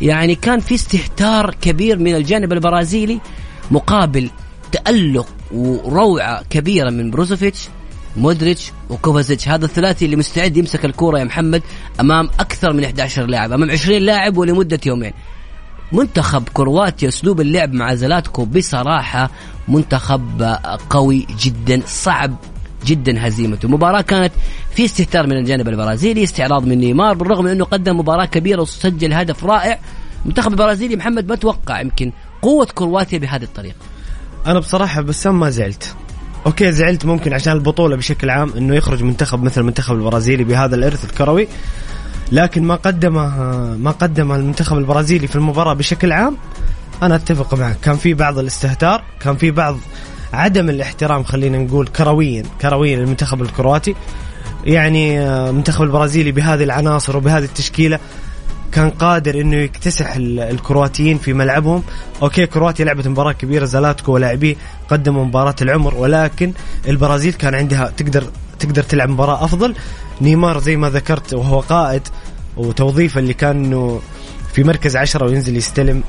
[0.00, 3.20] يعني كان في استهتار كبير من الجانب البرازيلي
[3.70, 4.30] مقابل
[4.72, 7.68] تألق وروعة كبيرة من بروزوفيتش
[8.16, 9.48] مودريتش وكوفازيتش.
[9.48, 11.62] هذا الثلاثي اللي مستعد يمسك الكورة يا محمد
[12.00, 15.12] أمام أكثر من 11 لاعب أمام 20 لاعب ولمدة يومين.
[15.92, 19.30] منتخب كرواتيا أسلوب اللعب مع زلاتكو بصراحة
[19.68, 20.56] منتخب
[20.90, 22.36] قوي جدا صعب
[22.84, 23.66] جدا هزيمته.
[23.66, 24.32] المباراة كانت
[24.74, 29.12] في استهتار من الجانب البرازيلي استعراض من نيمار بالرغم من أنه قدم مباراة كبيرة وسجل
[29.12, 29.78] هدف رائع.
[30.22, 33.76] المنتخب البرازيلي محمد ما توقع يمكن قوة كرواتيا بهذه الطريقة.
[34.46, 35.94] أنا بصراحة بسام ما زعلت.
[36.46, 41.04] أوكي زعلت ممكن عشان البطولة بشكل عام إنه يخرج منتخب مثل المنتخب البرازيلي بهذا الإرث
[41.04, 41.48] الكروي
[42.32, 43.26] لكن ما قدمه
[43.76, 46.36] ما قدمه المنتخب البرازيلي في المباراة بشكل عام
[47.02, 47.76] أنا أتفق معك.
[47.82, 49.76] كان في بعض الاستهتار كان في بعض
[50.32, 53.94] عدم الاحترام خلينا نقول كرويا كرويا للمنتخب الكرواتي.
[54.64, 57.98] يعني آه، المنتخب البرازيلي بهذه العناصر وبهذه التشكيلة
[58.72, 61.82] كان قادر إنه يكتسح ال- الكرواتيين في ملعبهم.
[62.22, 64.54] أوكي كرواتيا لعبت مباراة كبيرة زلاتكو ولاعبيه
[64.88, 66.52] قدموا مباراة العمر ولكن
[66.88, 68.24] البرازيل كان عندها تقدر
[68.58, 69.74] تقدر تلعب مباراة أفضل.
[70.20, 72.02] نيمار زي ما ذكرت وهو قائد
[72.56, 73.98] وتوظيفه اللي كان
[74.52, 76.02] في مركز عشرة وينزل يستلم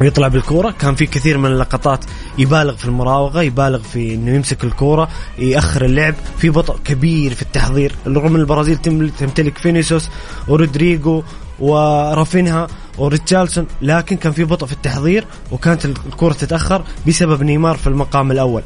[0.00, 0.70] ويطلع بالكورة.
[0.70, 2.04] كان في كثير من اللقطات
[2.38, 6.14] يبالغ في المراوغة يبالغ في إنه يمسك الكورة يأخر اللعب.
[6.38, 7.92] في بطء كبير في التحضير.
[8.06, 8.76] رغم إن البرازيل
[9.18, 10.08] تمتلك فينيسوس
[10.48, 11.22] ورودريجو
[11.58, 12.66] ورافينها
[12.98, 18.62] وريتشارلسون لكن كان في بطء في التحضير وكانت الكره تتأخر بسبب نيمار في المقام الأول.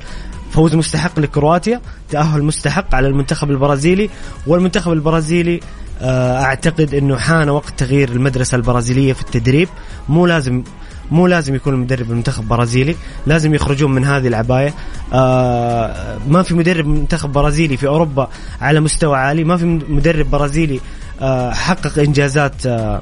[0.53, 4.11] فوز مستحق لكرواتيا تأهل مستحق على المنتخب البرازيلي
[4.47, 5.61] والمنتخب البرازيلي
[6.03, 9.69] أعتقد إنه حان وقت تغيير المدرسة البرازيلية في التدريب.
[10.09, 10.63] مو لازم
[11.11, 14.75] مو لازم يكون المدرب المنتخب برازيلي لازم يخرجون من هذه العباية.
[15.13, 18.29] آه ما في مدرب منتخب برازيلي في أوروبا
[18.61, 20.81] على مستوى عالي ما في مدرب برازيلي
[21.21, 23.01] آه حقق إنجازات آه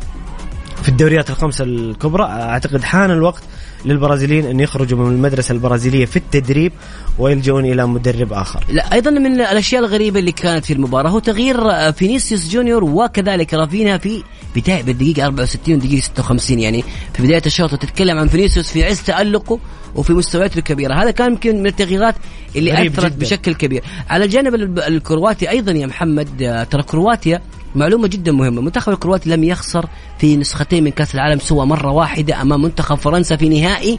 [0.82, 2.24] في الدوريات الخمسة الكبرى.
[2.24, 3.42] أعتقد حان الوقت
[3.84, 6.72] للبرازيليين أن يخرجوا من المدرسة البرازيلية في التدريب.
[7.18, 8.64] ويلجؤون إلى مدرب آخر.
[8.68, 13.54] لا أيضا من الأشياء الغريبة اللي كانت في المباراة هو تغيير آه، فينيسيوس جونيور وكذلك
[13.54, 14.22] رافينها في
[14.56, 19.58] بداية بالدقيقة 64 ودقيقة 56 يعني في بداية الشوط تتكلم عن فينيسيوس في عز تألقه
[19.94, 20.94] وفي مستوياته الكبيرة.
[20.94, 22.14] هذا كان يمكن من التغييرات
[22.56, 23.16] اللي أثرت جداً.
[23.26, 23.82] بشكل كبير.
[24.10, 27.40] على الجانب ال- الكرواتي أيضا يا محمد آه، ترى كرواتيا
[27.74, 29.86] معلومة جدا مهمة، المنتخب الكرواتي لم يخسر
[30.18, 33.98] في نسختين من كأس العالم سوى مرة واحدة أمام منتخب فرنسا في نهائي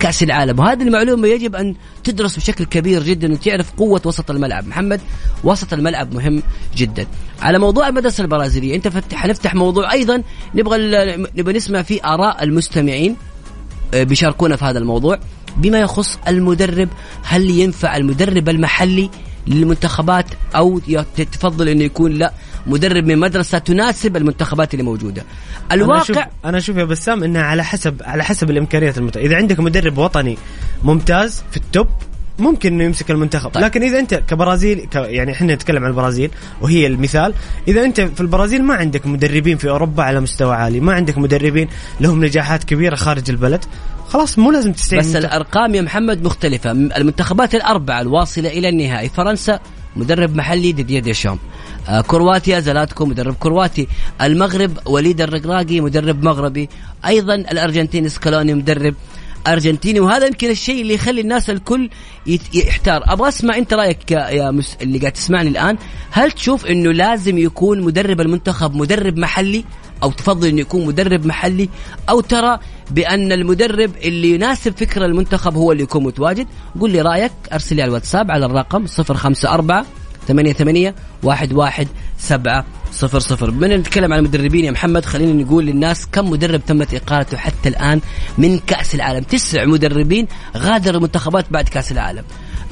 [0.00, 5.00] كأس العالم، وهذه المعلومة يجب أن تدرس بشكل كبير جدا وتعرف قوة وسط الملعب، محمد
[5.44, 6.42] وسط الملعب مهم
[6.76, 7.06] جدا.
[7.42, 10.22] على موضوع المدرسة البرازيلية، أنت فت- حنفتح موضوع أيضا.
[10.54, 10.78] نبغى
[11.36, 13.16] نبغى نسمع فيه آراء المستمعين
[13.94, 15.18] آه، بيشاركونا في هذا الموضوع.
[15.56, 16.88] بما يخص المدرب
[17.22, 19.10] هل ينفع المدرب المحلي
[19.46, 20.78] للمنتخبات أو
[21.32, 22.32] تفضل إنه يكون لا؟
[22.66, 25.24] مدرب من مدرسة تناسب المنتخبات اللي موجودة
[25.70, 29.16] أنا أشوف الواقع أنا أشوف يا بسام انها على حسب على حسب الإمكانيات المت...
[29.16, 30.38] إذا عندك مدرب وطني
[30.84, 31.88] ممتاز في التوب
[32.38, 33.64] ممكن إنه يمسك المنتخب طيب.
[33.64, 37.34] لكن إذا أنت كبرازيل ك يعني إحنا نتكلم عن البرازيل وهي المثال
[37.68, 41.68] إذا أنت في البرازيل ما عندك مدربين في أوروبا على مستوى عالي ما عندك مدربين
[42.00, 43.64] لهم نجاحات كبيرة خارج البلد
[44.08, 45.32] خلاص مو لازم تستعين بس بالمنتخب.
[45.32, 49.60] الأرقام يا محمد مختلفة المنتخبات الأربعة الواصلة إلى النهائي فرنسا
[49.96, 51.38] مدرب محلي ديديer ديشام.
[51.88, 53.88] آه، كرواتيا زلاتكو مدرب كرواتي.
[54.22, 56.68] المغرب وليد الرقراقي مدرب مغربي.
[57.06, 58.94] أيضا الأرجنتين سكالوني مدرب
[59.46, 60.00] أرجنتيني.
[60.00, 61.90] وهذا يمكن الشيء اللي يخلي الناس الكل
[62.54, 63.02] يحتار.
[63.12, 64.76] أبغى أسمع أنت رأيك يا مس...
[64.82, 65.78] اللي قاعد تسمعني الآن.
[66.10, 69.64] هل تشوف إنه لازم يكون مدرب المنتخب مدرب محلي؟
[70.02, 71.68] أو تفضل إنه يكون مدرب محلي
[72.08, 72.58] أو ترى
[72.90, 76.46] بأن المدرب اللي يناسب فكر المنتخب هو اللي يكون متواجد.
[76.80, 79.84] قول لي رأيك أرسل لي على الواتساب على الرقم 054
[80.28, 83.50] ثمانية ثمانية واحد واحد سبعة صفر صفر.
[83.50, 88.00] بما نتكلم عن المدربين يا محمد خلينا نقول للناس كم مدرب تمت إقالته حتى الآن
[88.38, 92.24] من كأس العالم؟ تسع مدربين غادروا المنتخبات بعد كأس العالم.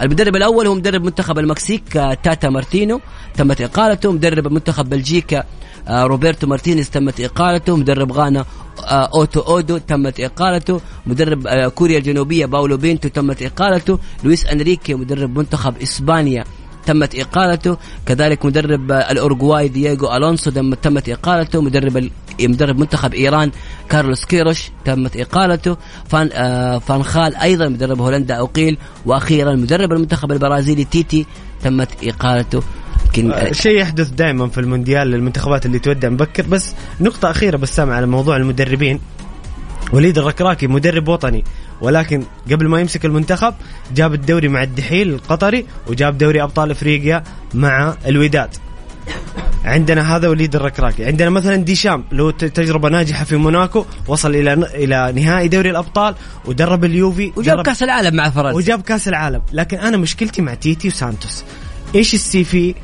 [0.02, 3.00] المدرب الأول هو مدرب منتخب المكسيك آه، تاتا مارتينو.
[3.36, 4.12] تمت إقالته.
[4.12, 5.44] مدرب منتخب بلجيكا
[5.90, 8.44] روبرتو مارتينيز تمت إقالته مدرب غانا
[8.84, 14.94] آه، أوتو أودو تمت إقالته مدرب آه، كوريا الجنوبية باولو بينتو تمت إقالته لويس أنريكي
[14.94, 16.44] مدرب منتخب إسبانيا
[16.86, 23.50] تمت إقالته كذلك مدرب آه، الاورجواي دييغو ألونسو تم- تمت إقالته مدرب مدرب منتخب إيران
[23.88, 25.76] كارلوس كيروش تمت إقالته
[26.08, 31.26] فان آه فان خال أيضا مدرب هولندا اقيل وأخيرا مدرب المنتخب البرازيلي تيتي
[31.64, 32.62] تمت إقالته.
[33.08, 36.08] يمكن آه، شيء يحدث دائما في المونديال للمنتخبات اللي تودع.
[36.08, 39.00] مبكر بس نقطة أخيرة بس سامع على موضوع المدربين.
[39.92, 41.44] وليد الركراكي مدرب وطني
[41.80, 43.54] ولكن قبل ما يمسك المنتخب
[43.94, 47.22] جاب الدوري مع الدحيل القطري وجاب دوري أبطال أفريقيا
[47.54, 48.48] مع الوداد.
[49.64, 51.04] عندنا هذا وليد الركراكي.
[51.04, 56.84] عندنا مثلا ديشام له تجربة ناجحة في موناكو وصل إلى إلى نهائي دوري الأبطال ودرب
[56.84, 58.56] اليوفي وجاب كأس العالم مع فرنسا.
[58.56, 59.42] وجاب كأس العالم.
[59.52, 61.44] لكن أنا مشكلتي مع تيتي وسانتوس.
[61.94, 62.74] إيش ال CV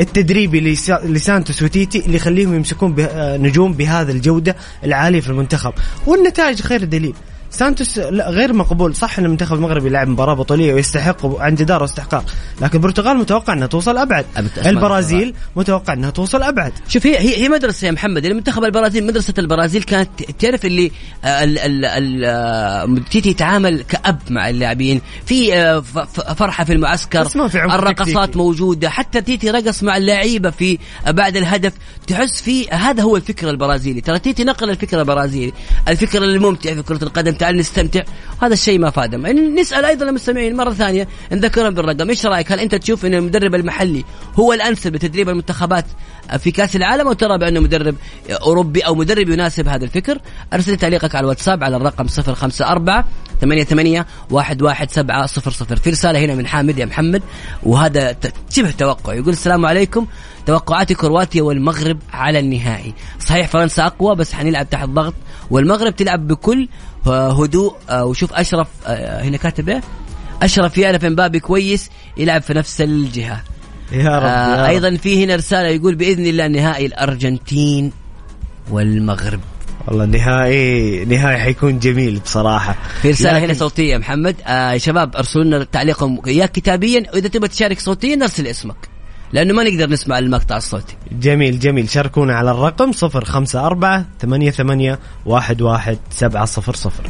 [0.00, 5.72] التدريبي لسا- لسانتوس وتيتي اللي يخليهم يمسكون آه، نجوم بهذا الجودة العالية في المنتخب.
[6.06, 7.14] والنتائج خير دليل.
[7.54, 8.94] سانتوس لا غير مقبول.
[8.94, 12.24] صح ان المنتخب المغربي لعب مباراة بطولية ويستحق عن جدار واستحقاق
[12.60, 14.26] لكن البرتغال متوقع إنها توصل أبعد.
[14.66, 16.72] البرازيل متوقع إنها توصل أبعد.
[16.88, 18.26] شوف هي هي هي مدرسة يا محمد.
[18.26, 20.90] المنتخب البرازيل مدرسة البرازيل كانت تعرف اللي
[21.24, 25.00] آه، ال ال ال آه، تيتي يتعامل كأب مع اللاعبين.
[25.26, 25.80] في آه،
[26.34, 27.24] فرحة في المعسكر.
[27.24, 28.38] بس ما في عمق الرقصات تكتيكي.
[28.38, 28.90] موجودة.
[28.90, 31.72] حتى تيتي رقص مع اللعيبة في بعد الهدف.
[32.06, 34.00] تحس في هذا هو الفكر البرازيلي.
[34.00, 35.52] ترى تيتي نقل الفكر البرازيلي.
[35.88, 37.32] الفكر الممتع في كره القدم.
[37.44, 38.02] تعال نستمتع.
[38.42, 39.26] هذا الشيء ما فادهم.
[39.58, 42.08] نسأل أيضا المستمعين مرة ثانية نذكرهم بالرقم.
[42.08, 44.04] إيش رأيك؟ هل أنت تشوف إن المدرب المحلي
[44.34, 45.84] هو الأنسب لتدريب المنتخبات
[46.38, 47.96] في كأس العالم أو ترى بأنه مدرب
[48.30, 50.18] أوروبي أو مدرب يناسب هذا الفكر؟
[50.52, 53.04] أرسل تعليقك على الواتساب على الرقم 054
[53.40, 55.76] ثمانية ثمانية واحد واحد سبعة صفر صفر.
[55.76, 57.22] في رسالة هنا من حامد يا محمد
[57.62, 58.16] وهذا
[58.50, 59.14] شبه توقع.
[59.14, 60.06] يقول السلام عليكم.
[60.46, 62.94] توقعاتي كرواتيا والمغرب على النهائي.
[63.20, 65.14] صحيح فرنسا أقوى بس حنلعب تحت ضغط.
[65.50, 66.68] والمغرب تلعب بكل
[67.08, 69.82] هدوء آه، وشوف أشرف آه، هنا كاتب إيه
[70.42, 73.42] أشرف يعرف امبابي كويس يلعب في نفس الجهة.
[73.92, 74.68] يا رب, يا آه رب.
[74.68, 77.92] أيضا في هنا رسالة يقول بإذن الله نهائي الأرجنتين
[78.70, 79.40] والمغرب.
[79.88, 82.76] والله نهائي نهائي حيكون جميل بصراحة.
[83.02, 84.36] في رسالة لكن- هنا صوتية يا محمد.
[84.46, 88.76] آه يا شباب أرسلوا لنا تعليقكم يا كتابيا وإذا تبغى تشارك صوتيا أرسل اسمك.
[89.34, 90.96] لأنه ما نقدر نسمع المقطع الصوتي.
[91.12, 91.88] جميل جميل.
[91.90, 97.04] شاركونا على الرقم صفر خمسة أربعة ثمانية ثمانية واحد واحد سبعة صفر صفر.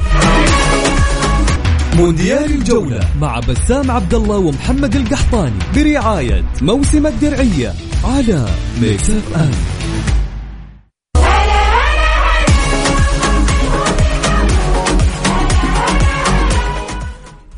[1.96, 8.46] مونديال الجولة مع بسام عبد الله ومحمد القحطاني برعاية موسم الدرعية على
[8.80, 9.83] Mix FM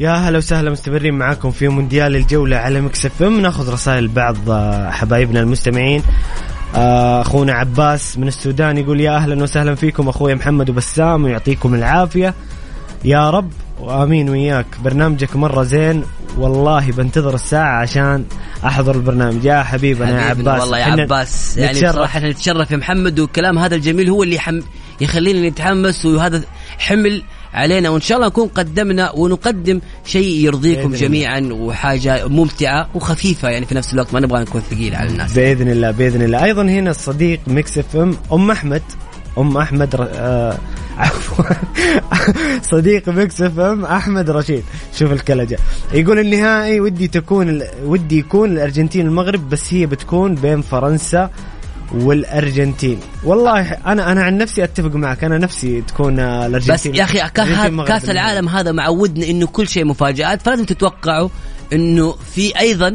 [0.01, 3.41] يا هلا وسهلا مستمرين معاكم في مونديال الجولة على Mix FM.
[3.41, 6.03] ناخذ رسائل بعض آه، حبايبنا المستمعين.
[6.75, 12.35] آه، أخونا عباس من السودان يقول يا أهلا وسهلا فيكم أخوي محمد وبسام ويعطيكم العافية.
[13.05, 14.67] يا رب وآمين وياك.
[14.85, 16.03] برنامجك مرة زين.
[16.39, 18.25] والله بنتظر الساعة عشان
[18.67, 19.45] أحضر البرنامج.
[19.45, 21.57] يا حبيبنا يا حبيبنا عباس والله يا عباس.
[21.57, 21.93] يعني نتشرف.
[21.93, 24.61] بصراحة نتشرف يا محمد والكلام هذا الجميل هو اللي يحم
[25.01, 26.43] يخلينا نتحمس وهذا
[26.79, 27.23] حمل
[27.57, 30.93] علينا وإن شاء الله نكون قدمنا ونقدم شيء يرضيكم.
[30.93, 35.33] جميعا وحاجة ممتعة وخفيفة يعني في نفس الوقت ما نبغى نكون ثقيل على الناس.
[35.33, 36.45] بإذن الله بإذن الله.
[36.45, 38.83] أيضا هنا الصديق Mix FM أم أحمد.
[39.39, 40.09] أم أحمد ر...
[40.13, 40.59] آه...
[40.99, 41.45] عفوا.
[42.63, 44.65] صديق Mix FM أحمد رشيد.
[44.95, 45.59] شوف الكلجة.
[45.93, 47.69] يقول النهائي ودي تكون ال...
[47.85, 51.31] ودي يكون الأرجنتين المغرب بس هي بتكون بين فرنسا
[51.95, 52.99] والأرجنتين.
[53.25, 55.25] والله أنا أنا عن نفسي أتفق معك.
[55.25, 56.93] أنا نفسي تكون الأرجنتين.
[56.93, 57.19] بس يا أخي
[57.85, 60.43] كأس, العالم هذا معودنا إنه كل شيء مفاجآت.
[60.43, 61.29] فلازم تتوقعوا
[61.73, 62.95] إنه في أيضا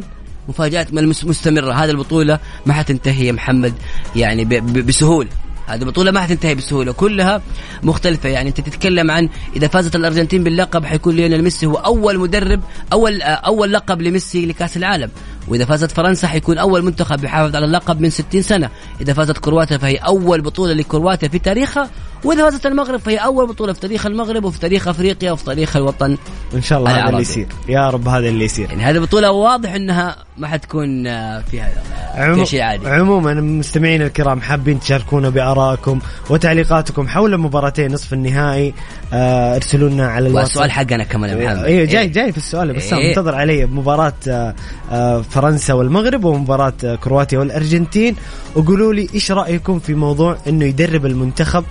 [0.50, 1.74] مفاجآت مستمرة.
[1.74, 3.74] هذه البطولة ما حتنتهي يا محمد
[4.16, 5.30] يعني ب- ب- بسهولة.
[5.68, 6.92] هذه البطولة ما حتنتهي بسهولة.
[6.92, 7.42] كلها
[7.84, 8.30] مختلفة.
[8.30, 12.62] يعني أنت تتكلم عن إذا فازت الأرجنتين باللقب حيكون ليونيل ميسي هو أول مدرب
[12.94, 15.10] أول أول لقب لميسي لكأس العالم.
[15.48, 18.70] وإذا فازت فرنسا حيكون أول منتخب يحافظ على اللقب من 60 سنة.
[19.02, 21.90] إذا فازت كرواتيا فهي أول بطولة لكرواتيا في تاريخها.
[22.24, 26.18] وإذا فازت المغرب فهي أول بطولة في تاريخ المغرب وفي تاريخ أفريقيا وفي تاريخ الوطن.
[26.54, 27.10] إن شاء الله هذا.
[27.10, 27.48] اللي يصير.
[27.70, 28.70] يا رب هذا اللي يصير.
[28.70, 31.72] يعني هذه البطولة واضح أنها ما حتكون آه، فيها
[32.16, 32.88] فيها شيء عادي.
[32.88, 36.00] عموما مستمعينا الكرام حابين تشاركونا بآرائكم
[36.30, 38.74] وتعليقاتكم حول مباراتين نصف النهائي
[39.14, 41.64] آه ارسلوا لنا على الواتساب والسؤال حقنا كمان يا محمد.
[41.66, 42.12] أيوه جاي إيه.
[42.12, 43.08] جاي في السؤال بس إيه.
[43.08, 44.56] منتظر علي مباراة آه،
[44.92, 48.16] آه، فرنسا والمغرب ومباراة كرواتيا والأرجنتين.
[48.56, 51.64] وقولوا لي إيش رأيكم في موضوع إنه يدرب المنتخب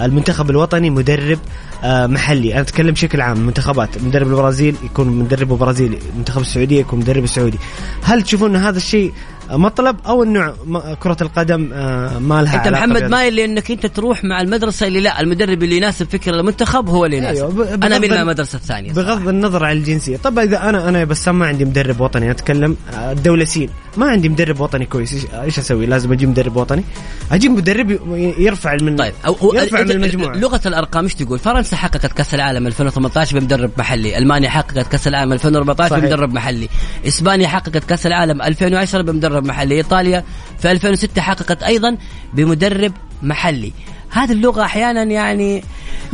[0.00, 1.38] المنتخب الوطني مدرب
[1.84, 2.52] آه، محلي.
[2.52, 7.58] أنا أتكلم بشكل عام المنتخبات مدرب البرازيل يكون مدربه برازيلي منتخب السعودية يكون مدرب سعودي.
[8.02, 9.12] هل تشوفون إن هذا الشيء
[9.50, 10.52] مطلب أو إنه
[11.00, 15.20] كرة القدم آه، ما لها انت محمد؟ مايل لأنك أنت تروح مع المدرسة اللي لا
[15.20, 18.56] المدرب اللي يناسب فكر المنتخب هو اللي يناسب أيوة، ب- أنا بغض من ال- المدرسة
[18.56, 18.92] الثانية.
[18.92, 23.12] بغض النظر عن الجنسية طب إذا أنا أنا بس ما عندي مدرب وطني أتكلم آه،
[23.12, 25.26] الدولة سين ما عندي مدرب وطني كويس.
[25.34, 26.84] إيش أسوي؟ لازم أجيب مدرب وطني.
[27.32, 27.90] أجيب مدرب
[28.38, 30.36] يرفع من طيب أو يرفع من المجموعة.
[30.36, 35.32] لغة الأرقام إيش تقول؟ فرنسا حققت كأس العالم 2018 بمدرب محلي، ألمانيا حققت كأس العالم
[35.32, 36.04] 2014 صحيح.
[36.04, 36.68] بمدرب محلي،
[37.06, 40.24] إسبانيا حققت كأس العالم 2010 بمدرب محلي، إيطاليا
[40.58, 41.96] في 2006 حققت أيضا
[42.34, 43.72] بمدرب محلي.
[44.10, 45.62] هذه اللغة أحيانا يعني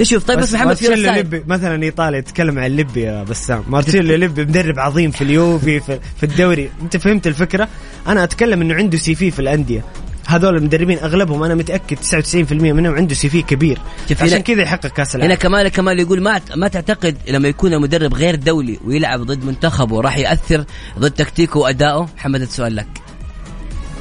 [0.00, 0.24] نشوف.
[0.24, 3.64] طيب بس, محمد في رسائل؟ ليبي مثلا ايطاليا يتكلم عن ليبي يا بسام.
[3.68, 6.70] مارتشيلو ليبي مدرب عظيم في اليوفي في, في الدوري.
[6.82, 7.68] أنت فهمت الفكرة؟
[8.06, 9.84] أنا أتكلم إنه عنده CV في الأندية.
[10.26, 13.78] هذول المدربين أغلبهم أنا متأكد 99% منهم عنده CV كبير.
[14.10, 17.72] عشان هنا- كذا يحقق كأس هنا العالم كمال كمال يقول ما ما تعتقد لما يكون
[17.72, 20.64] المدرب غير دولي ويلعب ضد منتخبه راح يأثر
[20.98, 22.86] ضد تكتيكه وادائه محمد السؤال لك.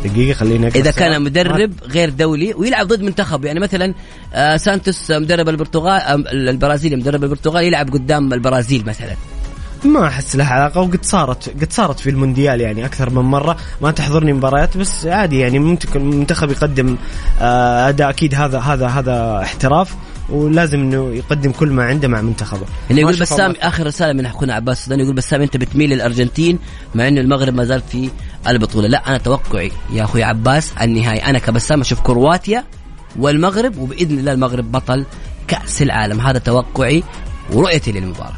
[0.06, 0.92] دقيقة أقرأ إذا.
[0.92, 3.94] كان مدرب غير دولي ويلعب ضد منتخب يعني مثلا
[4.34, 9.16] آه سانتوس مدرب البرتغال آه البرازيلي مدرب البرتغال يلعب قدام البرازيل مثلا.
[9.86, 13.58] ما أحس لها علاقة وقد صارت قد صارت في المونديال يعني أكثر من مرة.
[13.82, 16.98] ما تحضرني مباريات بس عادي يعني ممكن المنتخب يقدم
[17.42, 19.96] آه، أداء أكيد هذا هذا هذا احتراف.
[20.32, 22.65] ولازم إنه يقدم كل ما عنده مع منتخبه.
[22.89, 23.56] ما يقول بسام.
[23.62, 26.60] آخر رسالة من أخونا عباس السوداني يقول بسام أنت بتميل للأرجنتين
[26.96, 28.10] مع إنه المغرب ما زال في
[28.48, 28.88] البطولة.
[28.88, 31.20] لا أنا توقعي يا أخوي عباس النهائي.
[31.20, 32.63] أنا كبسام أشوف كرواتيا
[33.20, 35.06] والمغرب وبإذن الله المغرب بطل
[35.48, 36.22] كأس العالم.
[36.22, 37.04] هذا توقعي
[37.52, 38.38] ورؤيتي للمباراة.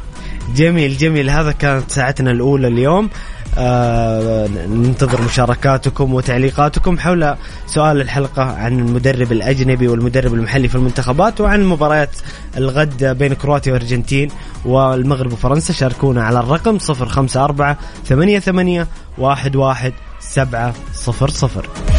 [0.56, 1.30] جميل جميل.
[1.30, 3.10] هذا كانت ساعتنا الأولى اليوم.
[3.58, 7.34] آه ننتظر مشاركاتكم وتعليقاتكم حول
[7.66, 12.10] سؤال الحلقة عن المدرب الأجنبي والمدرب المحلي في المنتخبات وعن مباريات
[12.56, 14.28] الغد بين كرواتيا والأرجنتين
[14.64, 15.72] والمغرب وفرنسا.
[15.72, 18.86] شاركونا على الرقم 054 88
[19.18, 21.93] 11 700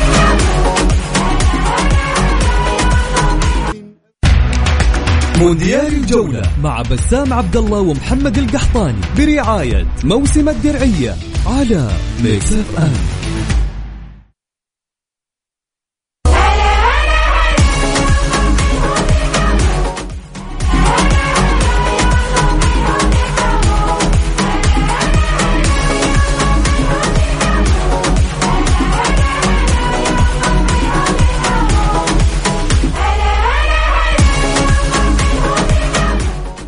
[5.39, 11.89] مونديال الجولة مع بسام عبد الله ومحمد القحطاني برعاية موسم الدرعية على
[12.23, 12.93] Mix FM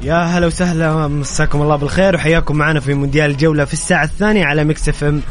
[0.07, 4.63] يا هلا وسهلا مساكم الله بالخير وحياكم معنا في مونديال الجولة في الساعة الثانية على
[4.63, 5.21] Mix FM.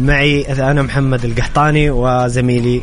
[0.00, 2.80] معي أنا محمد القحطاني وزميلي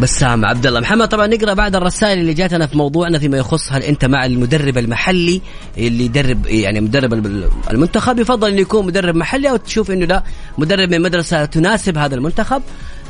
[0.00, 0.80] بسام عبد الله.
[0.80, 4.78] محمد طبعا نقرأ بعد الرسائل اللي جاتنا في موضوعنا فيما يخص هل أنت مع المدرب
[4.78, 5.40] المحلي
[5.78, 10.22] اللي يدرب يعني مدرب الم- المنتخب يفضل انه يكون مدرب محلي أو تشوف إنه لا
[10.58, 12.62] مدرب من مدرسة تناسب هذا المنتخب.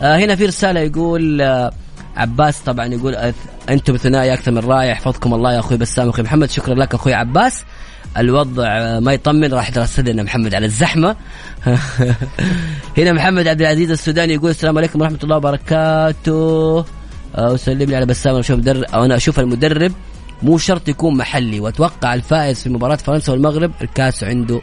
[0.02, 1.72] آه هنا في رسالة يقول آه
[2.16, 5.76] عباس طبعا يقول أث- أنتم ثنائي أكثر من رائع يحفظكم الله يا أخوي.
[5.76, 7.64] بسام أخوي محمد شكرا لك أخوي عباس.
[8.18, 11.16] الوضع ما يطمن راح ترسلنا محمد على الزحمة.
[12.98, 16.78] هنا محمد عبد العزيز السوداني يقول السلام عليكم ورحمة الله وبركاته.
[17.36, 19.92] آه، وسلم لي على بسام أشوف مدرب أو أنا أشوف المدرب
[20.42, 21.60] مو شرط يكون محلي.
[21.60, 24.60] وأتوقع الفائز في مباراة فرنسا والمغرب الكاس عنده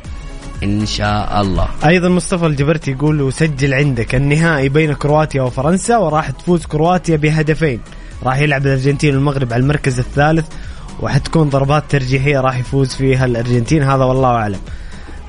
[0.64, 1.68] إن شاء الله.
[1.86, 7.80] أيضا مصطفى الجبرتي يقول وسجل عندك النهائي بين كرواتيا وفرنسا وراح تفوز كرواتيا بهدفين.
[8.24, 10.45] راح يلعب الأرجنتين والمغرب على المركز الثالث
[10.99, 13.84] وحتكون ضربات ترجيحية راح يفوز فيها الأرجنتين.
[13.84, 14.59] هذا والله أعلم.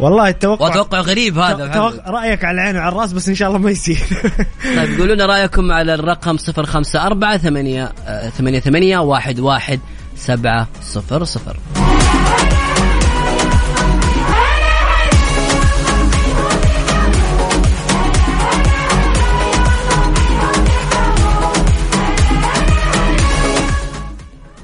[0.00, 1.66] والله التوقع وأتوقع غريب هذا.
[1.66, 3.98] توقع رأيك على العين وعلى الرأس بس إن شاء الله ما يصير.
[4.76, 7.92] طيب قولوا لنا رأيكم على الرقم 054 8
[8.38, 9.80] 8 8 واحد واحد
[10.16, 11.56] سبعة صفر صفر.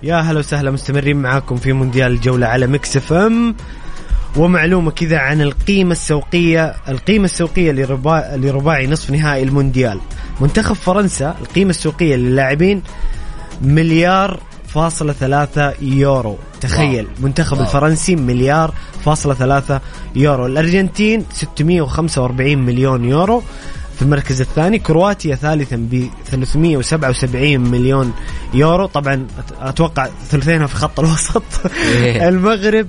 [0.09, 3.55] يا هلا وسهلا مستمرين معاكم في مونديال الجولة على Mix FM.
[4.36, 10.00] ومعلومة كذا عن القيمة السوقية القيمة السوقية لرباعي, لرباعي نصف نهائي المونديال.
[10.40, 12.82] منتخب فرنسا القيمة السوقية للاعبين
[13.62, 16.38] مليار فاصلة ثلاثة يورو.
[16.61, 17.14] تخيل wow.
[17.20, 17.66] منتخب wow.
[17.66, 19.80] الفرنسي مليار فاصلة ثلاثة
[20.16, 20.46] يورو.
[20.46, 23.42] الأرجنتين 645 مليون يورو.
[23.99, 28.12] في المركز الثاني كرواتيا ثالثا ب 377 مليون
[28.55, 28.86] يورو.
[28.86, 29.26] طبعا
[29.61, 31.42] أتوقع ثلثينها في خط الوسط.
[31.86, 32.28] إيه.
[32.28, 32.88] المغرب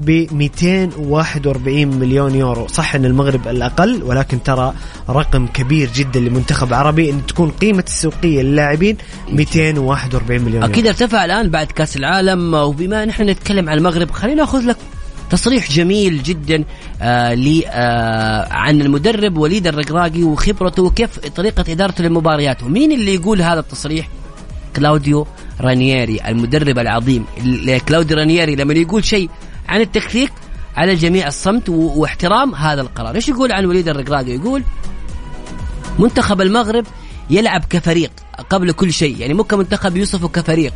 [0.00, 2.66] ب 241 مليون يورو.
[2.66, 4.74] صح إن المغرب الأقل ولكن ترى
[5.08, 7.10] رقم كبير جدا لمنتخب عربي.
[7.10, 8.96] إن تكون قيمة السوقية للاعبين
[9.32, 12.54] 241 مليون أكيد ارتفع الآن بعد كأس العالم.
[12.54, 14.76] وبما نحن نتكلم عن المغرب خلينا ناخذ لك
[15.30, 16.64] تصريح جميل جدا
[17.02, 23.42] آه لي آه عن المدرب وليد الرقراقي وخبرته وكيف طريقة إدارته للمباريات ومين اللي يقول
[23.42, 24.08] هذا التصريح؟
[24.76, 25.26] كلاوديو
[25.60, 27.24] رانييري المدرب العظيم.
[27.38, 29.30] ال- كلاوديو رانييري لما يقول شيء
[29.68, 30.32] عن التكتيك
[30.76, 33.14] على الجميع الصمت واحترام هذا القرار.
[33.14, 34.62] إيش يقول عن وليد الرقراقي؟ يقول
[35.98, 36.84] منتخب المغرب
[37.30, 38.10] يلعب كفريق
[38.50, 39.16] قبل كل شيء.
[39.20, 40.72] يعني مو كمنتخب يوصفه كفريق.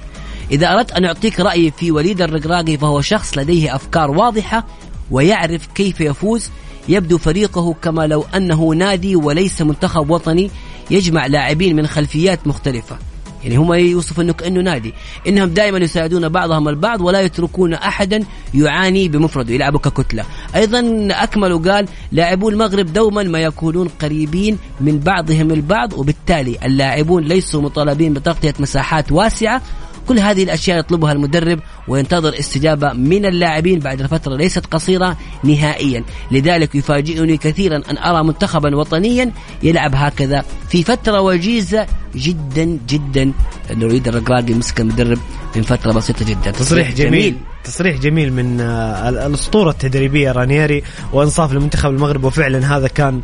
[0.52, 4.66] إذا أردت أن أعطيك رأيي في وليد الرقراقي فهو شخص لديه أفكار واضحة
[5.10, 6.50] ويعرف كيف يفوز
[6.88, 10.50] يبدو فريقه كما لو أنه نادي وليس منتخب وطني
[10.90, 12.98] يجمع لاعبين من خلفيات مختلفة.
[13.42, 14.94] يعني هم يوصف إنه كأنه نادي.
[15.26, 18.24] إنهم دائما يساعدون بعضهم البعض ولا يتركون احدا
[18.54, 19.54] يعاني بمفرده.
[19.54, 20.24] يلعبوا ككتلة.
[20.56, 27.62] أيضا أكمل وقال لاعبو المغرب دوما ما يكونون قريبين من بعضهم البعض وبالتالي اللاعبون ليسوا
[27.62, 29.62] مطالبين بتغطية مساحات واسعة
[30.08, 36.74] كل هذه الأشياء يطلبها المدرب وينتظر استجابة من اللاعبين بعد فترة ليست قصيرة نهائيا، لذلك
[36.74, 39.32] يفاجئني كثيرا أن أرى منتخبا وطنيا
[39.62, 43.32] يلعب هكذا في فترة وجيزة جدا جدا.
[43.70, 45.18] نريد الرقراقي مسك المدرب
[45.56, 46.50] من فترة بسيطة جدا.
[46.50, 47.36] تصريح جميل.
[47.64, 50.82] تصريح جميل من آه، ال- الأسطورة التدريبية رانيري
[51.12, 53.20] وأنصاف لمنتخب المغرب وفعلا هذا كان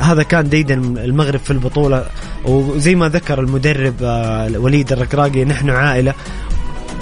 [0.00, 2.04] هذا كان ديدا المغرب في البطولة.
[2.44, 6.14] وزي ما ذكر المدرب آه، وليد الركراقي نحن عائلة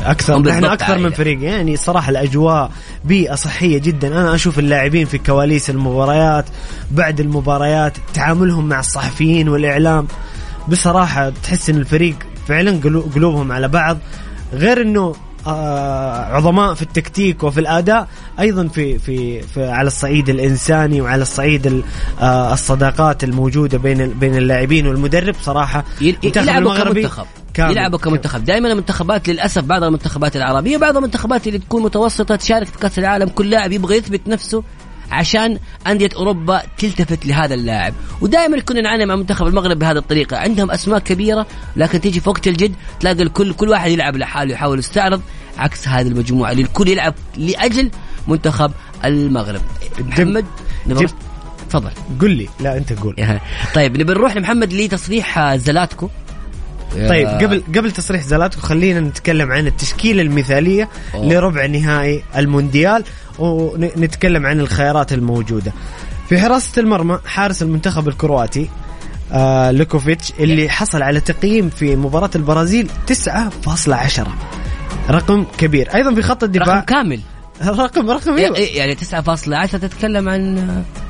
[0.04, 1.10] أكثر نحن أكثر من عائلة.
[1.16, 1.42] فريق.
[1.42, 2.70] يعني صراحة الأجواء
[3.04, 4.08] بيئة صحية جدا.
[4.08, 6.44] أنا أشوف اللاعبين في كواليس المباريات
[6.90, 10.06] بعد المباريات تعاملهم مع الصحفيين والإعلام
[10.68, 12.16] بصراحة تحس إن الفريق
[12.48, 13.98] فعلا قلو- قلوبهم على بعض.
[14.52, 15.14] غير إنه
[16.36, 18.08] عظماء في التكتيك وفي الأداء
[18.40, 21.82] أيضا في في, في على الصعيد الإنساني وعلى الصعيد ال-
[22.20, 25.34] آه، الصداقات الموجودة بين بين اللاعبين والمدرب.
[25.42, 25.84] صراحة
[26.42, 26.70] يلعبوا
[27.02, 27.26] كمنتخب.
[27.54, 27.70] كامل.
[27.72, 28.44] يلعبوا كمنتخب.
[28.44, 33.28] دائما المنتخبات للأسف بعض المنتخبات العربية بعض المنتخبات اللي تكون متوسطة تشارك في كأس العالم
[33.28, 34.62] كل لاعب يبغى يثبت نفسه
[35.10, 37.94] عشان أندية أوروبا تلتفت لهذا اللاعب.
[38.20, 40.36] ودائما كنا نعاني مع منتخب المغرب بهذه الطريقة.
[40.36, 41.46] عندهم أسماء كبيرة
[41.76, 45.22] لكن تيجي في وقت الجد تلاقي الكل كل واحد يلعب لحاله يحاول يستعرض
[45.58, 46.50] عكس هذه المجموعة.
[46.50, 47.90] اللي الكل يلعب لأجل
[48.28, 48.72] منتخب
[49.04, 49.60] المغرب.
[50.00, 50.44] محمد
[50.86, 51.06] نبغى
[51.70, 51.90] تفضل.
[52.20, 52.48] قل لي.
[52.60, 53.38] لا أنت قول.
[53.74, 56.08] طيب نبي نروح لمحمد لتصريح زلاتكو.
[57.08, 61.32] طيب قبل قبل تصريح زلاتكو خلينا نتكلم عن التشكيلة المثالية أوه.
[61.32, 63.04] لربع نهائي المونديال
[63.38, 65.72] ونتكلم عن الخيارات الموجودة.
[66.28, 68.68] في حراسة المرمى حارس المنتخب الكرواتي
[69.32, 74.28] آه لوكوفيتش اللي حصل على تقييم في مباراة البرازيل 9.10
[75.10, 75.94] رقم كبير.
[75.94, 76.74] أيضا في خط الدفاع.
[76.76, 77.20] رقم كامل.
[77.66, 78.56] رقم رقم أيوة.
[78.56, 80.68] إيه، يعني 9.10 تتكلم عن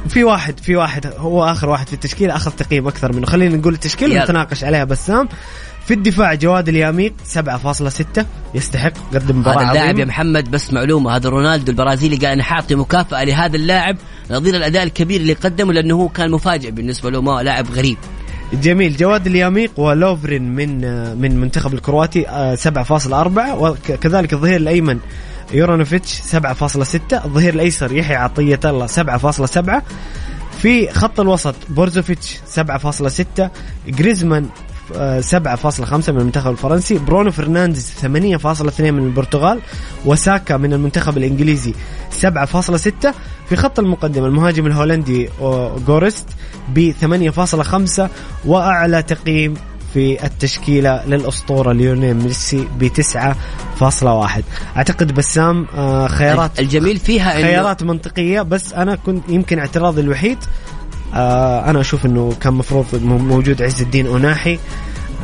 [0.09, 3.27] في واحد في واحد هو آخر واحد في التشكيلة اخذ تقييم أكثر منه.
[3.27, 4.21] خلينا نقول التشكيلة يلا.
[4.21, 5.29] ونتناقش عليها بسام.
[5.91, 8.25] في الدفاع جواد الياميق 7.6
[8.55, 10.05] يستحق قدم مباراة هذا اللاعب يا.
[10.05, 13.97] محمد بس معلومة هذا رونالدو البرازيلي قال أنا حاعطي مكافأة لهذا اللاعب
[14.31, 17.97] نظير الأداء الكبير اللي قدمه لأنه هو كان مفاجئ بالنسبة له ما لاعب غريب
[18.53, 20.81] جميل جواد الياميق ولوفرين من
[21.19, 23.09] من منتخب الكرواتي آه، 7.4
[23.59, 24.99] وكذلك الظهير الأيمن
[25.53, 29.83] يورانوفيتش 7.6 الظهير الأيسر يحيى عطية الله 7.7
[30.63, 33.49] في خط الوسط بورزوفيتش 7.6
[33.89, 38.07] جريزمان آه، 7.5 من المنتخب الفرنسي برونو فرنانديز 8.2
[38.81, 39.61] من البرتغال
[40.05, 41.75] وساكا من المنتخب الإنجليزي
[42.23, 43.09] 7.6
[43.49, 45.29] في خط المقدمة المهاجم الهولندي
[45.87, 46.29] جورست
[46.69, 46.93] ب
[48.01, 48.03] 8.5
[48.45, 49.55] وأعلى تقييم
[49.95, 52.89] في التشكيلة للأسطورة ليونيل ميسي ب
[53.81, 54.43] 9.1
[54.77, 60.39] أعتقد بسام آه، خيارات الجميل فيها خيارات منطقية بس أنا كنت يمكن اعتراضي الوحيد
[61.15, 64.59] آه، أنا أشوف أنه كان مفروض موجود عز الدين أناحي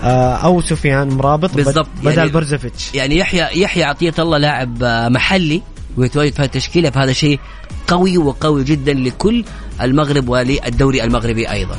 [0.02, 5.08] آه، أو سفيان مرابط بالضبط، بدل يعني- برزوفيتش يعني يحيى يحيى عطية الله لاعب آه،
[5.08, 5.62] محلي
[5.96, 7.40] ويتواجد في التشكيله فهذا شيء
[7.88, 9.44] قوي وقوي جدا لكل
[9.82, 11.76] المغرب وللدوري المغربي أيضا.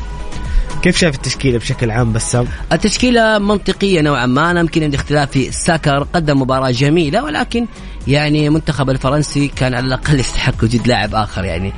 [0.88, 4.52] كيف شايف التشكيلة بشكل عام بسام؟ التشكيلة منطقية نوعا ما.
[4.52, 7.66] أنا يمكن عندي اختلاف في ساكر قدم مباراة جميلة ولكن
[8.08, 11.74] يعني المنتخب الفرنسي كان على الأقل يستحق وجود لاعب آخر يعني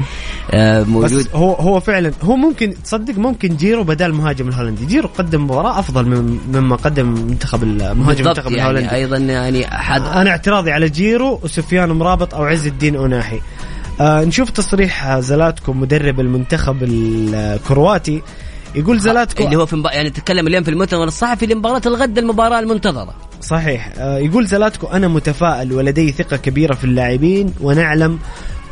[0.51, 1.19] آه، موجود.
[1.19, 4.85] بس هو هو فعلا هو ممكن تصدق ممكن جيرو بدل المهاجم الهولندي.
[4.85, 8.95] جيرو قدم مباراة أفضل من مما قدم منتخب المهاجم المنتخب يعني الهولندي.
[8.95, 13.41] أيضا يعني حد أنا اعتراضي على جيرو وسفيان مرابط أو عز الدين أوناحي.
[14.01, 18.21] آه نشوف تصريح زلاتكو مدرب المنتخب الكرواتي
[18.75, 19.91] يقول زلاتكو اللي هو في مبا...
[19.91, 23.13] يعني تتكلم اليوم في المؤتمر الصحفي لمباراة الغد المباراة المنتظرة.
[23.41, 23.93] صحيح.
[23.97, 28.19] آه يقول زلاتكو أنا متفائل ولدي ثقة كبيرة في اللاعبين ونعلم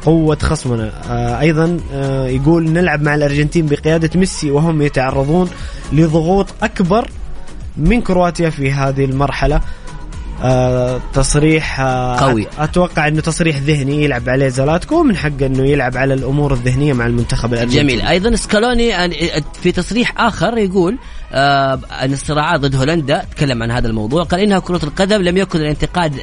[0.05, 0.91] قوة خصمنا.
[1.09, 5.49] آه أيضا آه يقول نلعب مع الأرجنتين بقيادة ميسي وهم يتعرضون
[5.93, 7.09] لضغوط أكبر
[7.77, 9.61] من كرواتيا في هذه المرحلة.
[10.43, 12.47] آه تصريح آه قوي.
[12.59, 17.05] أتوقع إنه تصريح ذهني يلعب عليه زلاتكو من حقه إنه يلعب على الأمور الذهنية مع
[17.05, 18.01] المنتخب الارجنتيني جميل.
[18.01, 19.11] أيضا سكالوني
[19.61, 20.97] في تصريح آخر يقول
[21.31, 25.59] آه أن الصراعات ضد هولندا تكلم عن هذا الموضوع قال إنها كرة القدم لم يكن
[25.59, 26.13] الانتقاد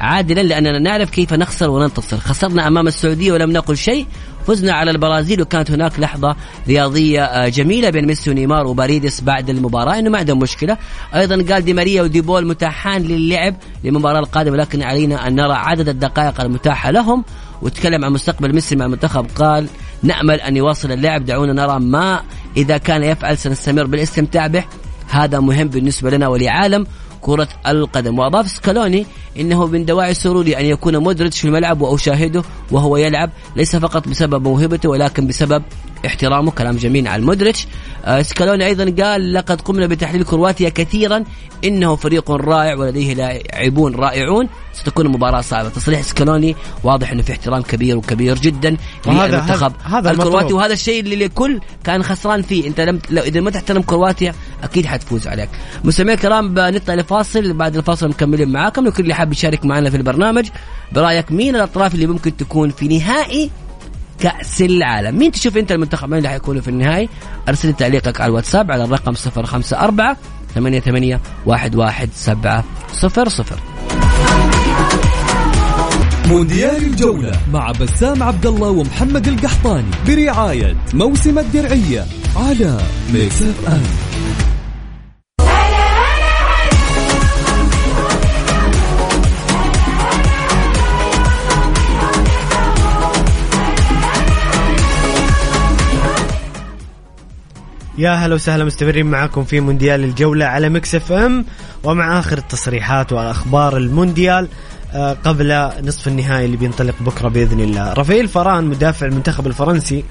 [0.00, 2.16] عادلا لأننا نعرف كيف نخسر وننتصر.
[2.16, 4.06] خسرنا أمام السعودية ولم نقل شيء
[4.46, 6.36] فزنا على البرازيل وكانت هناك لحظة
[6.68, 10.76] رياضية آه، جميلة بين ميسي ونيمار وباريدس بعد المباراة إنه ما عندهم مشكلة.
[11.14, 16.40] أيضا قال دي ماريا وديبول متاحان للعب للمباراة القادمة لكن علينا أن نرى عدد الدقائق
[16.40, 17.24] المتاحة لهم.
[17.62, 19.66] وتكلم عن مستقبل ميسي مع المنتخب قال
[20.02, 22.20] نأمل أن يواصل اللعب دعونا نرى ما
[22.56, 24.64] إذا كان يفعل سنستمر بالاستمتاع به.
[25.08, 26.86] هذا مهم بالنسبة لنا ولعالم.
[27.22, 28.18] كرة القدم.
[28.18, 29.06] وأضاف سكالوني
[29.40, 34.42] إنه من دواعي سروري أن يكون مودريتش في الملعب وأشاهده وهو يلعب ليس فقط بسبب
[34.42, 35.62] موهبته ولكن بسبب
[36.06, 36.50] احترامه.
[36.50, 37.66] كلام جميل عن مودريتش
[38.22, 41.24] سكالوني أيضا قال لقد قمنا بتحليل كرواتيا كثيرا
[41.64, 44.48] إنه فريق رائع ولديه لاعبون رائعون.
[44.74, 45.68] ستكون مباراة صعبة.
[45.68, 48.76] تصريح سكالوني واضح إنه في احترام كبير وكبير جدا
[49.06, 49.72] للمنتخب.
[49.84, 50.52] هذا- الكرواتي.
[50.52, 52.68] وهذا الشيء اللي الكل كان خسران فيه.
[52.68, 55.48] أنت لم لو إذا ما تحترم كرواتيا أكيد حتفوز عليك.
[55.84, 57.52] مستمعينا الكرام بنطلع لفاصل.
[57.52, 58.86] بعد الفاصل مكملين معاكم.
[58.86, 60.48] لكل اللي حاب يشارك معنا في البرنامج
[60.92, 63.50] برأيك مين الأطراف اللي ممكن تكون في نهائي
[64.20, 65.18] كأس العالم.
[65.18, 67.08] مين تشوف أنت المنتخب؟ مين اللي حيكونوا في النهائي؟
[67.48, 70.16] أرسل تعليقك على الواتساب على الرقم 054
[70.54, 73.58] 88 11700
[76.28, 82.06] مونديال الجولة مع بسام عبد الله ومحمد القحطاني برعاية موسم الدرعية
[82.36, 82.78] على
[83.12, 83.82] Mix FM
[97.98, 101.44] يا هلا وسهلا مستمرين معاكم في مونديال الجولة على Mix FM
[101.84, 104.48] ومع آخر التصريحات وأخبار المونديال
[104.92, 107.92] آه، قبل نصف النهائي اللي بينطلق بكرة بإذن الله.
[107.92, 110.04] رافائيل فران مدافع المنتخب الفرنسي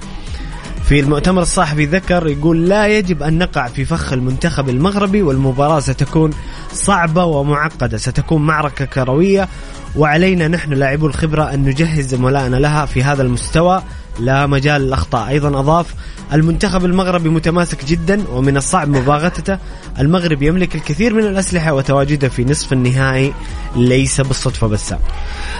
[0.83, 6.31] في المؤتمر الصحفي ذكر يقول لا يجب أن نقع في فخ المنتخب المغربي والمباراة ستكون
[6.73, 9.47] صعبة ومعقدة، ستكون معركة كروية
[9.95, 13.83] وعلينا نحن لاعبو الخبرة أن نجهز زملائنا لها في هذا المستوى
[14.19, 15.93] لا مجال للاخطاء، أيضا أضاف
[16.33, 19.57] المنتخب المغربي متماسك جدا ومن الصعب مباغتته،
[19.99, 23.33] المغرب يملك الكثير من الأسلحة وتواجده في نصف النهائي
[23.75, 24.93] ليس بالصدفة بس.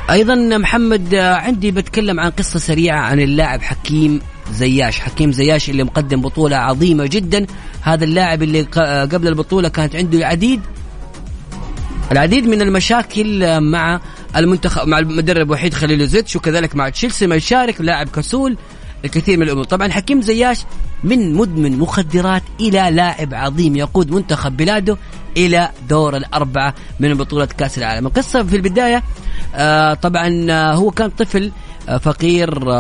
[0.10, 4.22] أيضا محمد عندي بتكلم عن قصة سريعة عن اللاعب حكيم
[4.52, 5.00] زياش.
[5.00, 7.46] حكيم زياش اللي مقدم بطولة عظيمة جدا.
[7.82, 8.62] هذا اللاعب اللي
[9.12, 10.62] قبل البطولة كانت عنده العديد
[12.12, 14.00] العديد من المشاكل مع
[14.36, 18.58] المنتخب مع المدرب وحيد خليلوزيتش وكذلك مع تشيلسي ما يشارك لاعب كسول
[19.06, 19.64] الكثير من الأمور.
[19.64, 20.60] طبعا حكيم زياش
[21.04, 24.98] من مدمن مخدرات إلى لاعب عظيم يقود منتخب بلاده
[25.38, 28.08] إلى دور الأربعة من بطولة كأس العالم.
[28.08, 29.04] القصة في البداية
[29.56, 31.52] آه طبعا آه هو كان طفل
[31.90, 32.72] آه فقير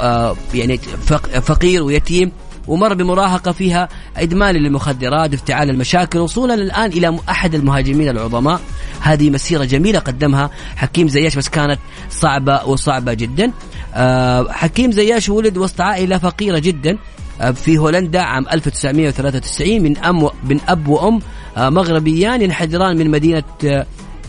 [0.00, 2.32] آه يعني فق- فقير ويتيم.
[2.68, 8.60] ومر بمراهقة فيها إدمان للمخدرات وافتعال المشاكل وصولا الآن إلى م- أحد المهاجمين العظماء.
[9.00, 11.78] هذه مسيرة جميلة قدمها حكيم زياش بس كانت
[12.10, 13.52] صعبة وصعبة جدا.
[13.94, 16.98] آه حكيم زياش ولد وسط عائلة فقيرة جدا
[17.40, 21.20] آه، في هولندا عام 1993 من أم من أب وأم
[21.56, 23.42] آه، مغربيان ينحدران من مدينة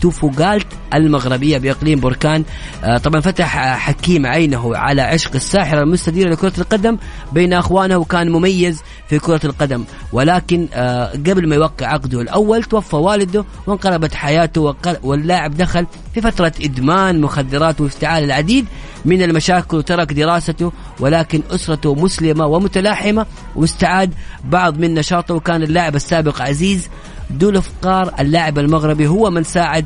[0.00, 2.44] توفوغالت المغربية بإقليم بركان.
[2.84, 6.98] آه، طبعا فتح آه، حكيم عينه على عشق الساحرة المستديرة لكرة القدم
[7.32, 9.84] بين أخوانه وكان مميز في كرة القدم.
[10.12, 16.52] ولكن آه، قبل ما يوقع عقده الأول توفى والده وانقلبت حياته واللاعب دخل في فترة
[16.64, 18.66] إدمان مخدرات وافتعال العديد
[19.04, 20.72] من المشاكل وترك دراسته.
[21.00, 23.26] ولكن أسرته مسلمة ومتلاحمة
[23.56, 25.34] واستعاد بعض من نشاطه.
[25.34, 26.88] وكان اللاعب السابق عزيز
[27.30, 29.84] دولفقار اللاعب المغربي هو من ساعد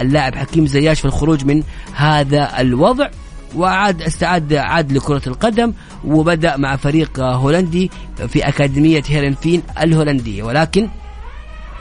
[0.00, 1.62] اللاعب حكيم زياش في الخروج من
[1.94, 3.08] هذا الوضع.
[3.56, 5.72] وعاد استعاد عاد لكرة القدم
[6.04, 7.90] وبدأ مع فريق هولندي
[8.28, 10.42] في أكاديمية هيرنفين الهولندية.
[10.42, 10.88] ولكن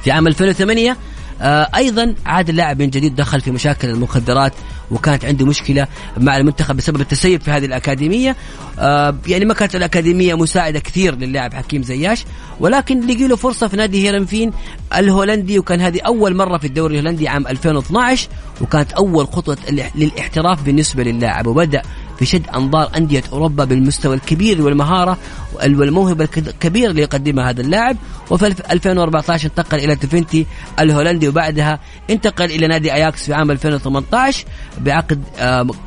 [0.01, 0.95] في عام 2008 آه،
[1.41, 4.53] أيضا عاد اللاعب من جديد دخل في مشاكل المخدرات
[4.91, 8.35] وكانت عنده مشكلة مع المنتخب بسبب التسيب في هذه الأكاديمية.
[8.79, 12.25] آه، يعني ما كانت الأكاديمية مساعدة كثير للاعب حكيم زياش
[12.59, 14.53] ولكن لقي له فرصة في نادي هيرنفين
[14.97, 18.29] الهولندي وكان هذه أول مرة في الدوري الهولندي عام 2012
[18.61, 19.57] وكانت أول خطوة
[19.95, 21.81] للاحتراف بالنسبة للاعب وبدأ
[22.19, 25.17] في شد أنظار أندية أوروبا بالمستوى الكبير والمهارة
[25.63, 27.97] والموهبة الك- الكبيره اللي يقدمها هذا اللاعب.
[28.31, 30.45] وفي الف- 2014 انتقل إلى تفنتي
[30.79, 34.45] الهولندي وبعدها انتقل إلى نادي أياكس في عام 2018
[34.81, 35.23] بعقد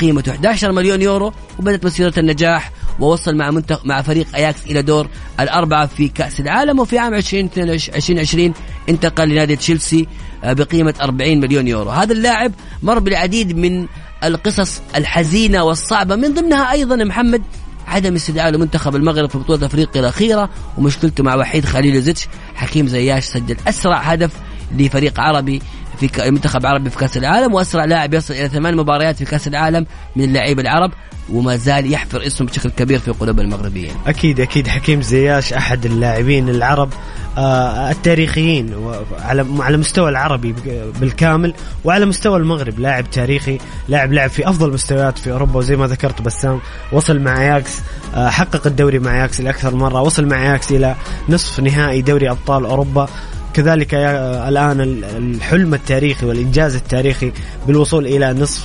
[0.00, 5.08] قيمته 11 مليون يورو وبدأت مسيرة النجاح ووصل مع منتخب مع فريق أياكس إلى دور
[5.40, 8.52] الأربعة في كأس العالم وفي عام 2020
[8.88, 10.06] انتقل لنادي تشيلسي
[10.44, 11.90] آه، بقيمة 40 مليون يورو.
[11.90, 12.52] هذا اللاعب
[12.82, 13.86] مر بالعديد من
[14.24, 16.16] القصص الحزينة والصعبة.
[16.16, 17.42] من ضمنها أيضا محمد
[17.86, 22.28] عدم استدعاء لمنتخب المغرب في بطولة أفريقيا الأخيرة ومشكلته مع وحيد خليل زيتش.
[22.54, 24.30] حكيم زياش سجل أسرع هدف
[24.78, 25.62] لفريق عربي
[26.00, 29.86] في منتخب عربي في كأس العالم وأسرع لاعب يصل إلى ثمان مباريات في كأس العالم
[30.16, 30.92] من اللاعبين العرب
[31.32, 33.92] وما زال يحفر اسمه بشكل كبير في قلوب المغربيين.
[34.06, 36.90] أكيد أكيد حكيم زياش أحد اللاعبين العرب
[37.38, 40.54] آه، التاريخيين وعلى على مستوى العربي
[41.00, 41.54] بالكامل
[41.84, 43.58] وعلى مستوى المغرب لاعب تاريخي
[43.88, 46.60] لاعب لعب في أفضل مستويات في أوروبا وزي ما ذكرت بسام
[46.92, 47.80] وصل مع أياكس
[48.14, 50.94] آه، حقق الدوري مع أياكس لأكثر مرة وصل مع أياكس إلى
[51.28, 53.08] نصف نهائي دوري أبطال أوروبا
[53.54, 57.32] كذلك يا- الآن ال- الحلم التاريخي والإنجاز التاريخي
[57.66, 58.64] بالوصول إلى نصف